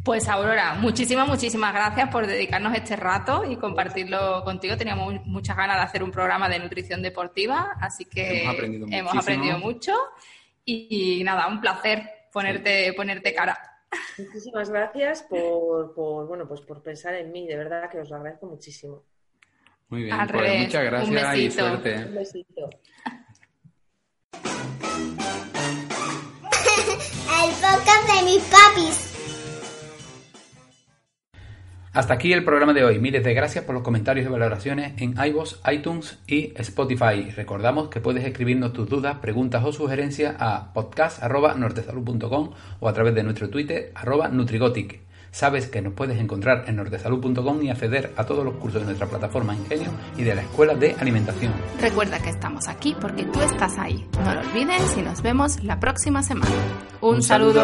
[0.06, 4.78] Pues Aurora, muchísimas, muchísimas gracias por dedicarnos este rato y compartirlo contigo.
[4.78, 9.96] Teníamos muchas ganas de hacer un programa de nutrición deportiva, así que hemos aprendido, mucho.
[10.64, 13.58] Y, nada, un placer ponerte, ponerte cara.
[14.20, 18.18] Muchísimas gracias por, por, bueno, pues por pensar en mí, de verdad que os lo
[18.18, 19.02] agradezco muchísimo.
[19.90, 21.96] Muy bien, pues muchas gracias y suerte.
[21.96, 22.70] Un besito.
[27.44, 29.15] El podcast de mis papis.
[31.96, 33.00] Hasta aquí el programa de hoy.
[33.00, 37.32] Miles de gracias por los comentarios y valoraciones en iVoox, iTunes y Spotify.
[37.34, 43.24] Recordamos que puedes escribirnos tus dudas, preguntas o sugerencias a podcast.nortesalud.com o a través de
[43.24, 45.00] nuestro Twitter arroba Nutrigotic.
[45.32, 49.08] Sabes que nos puedes encontrar en nortesalud.com y acceder a todos los cursos de nuestra
[49.08, 51.54] plataforma Ingenio y de la Escuela de Alimentación.
[51.80, 54.06] Recuerda que estamos aquí porque tú estás ahí.
[54.22, 56.52] No lo olvides y nos vemos la próxima semana.
[57.00, 57.64] Un, saludo.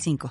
[0.00, 0.28] 55.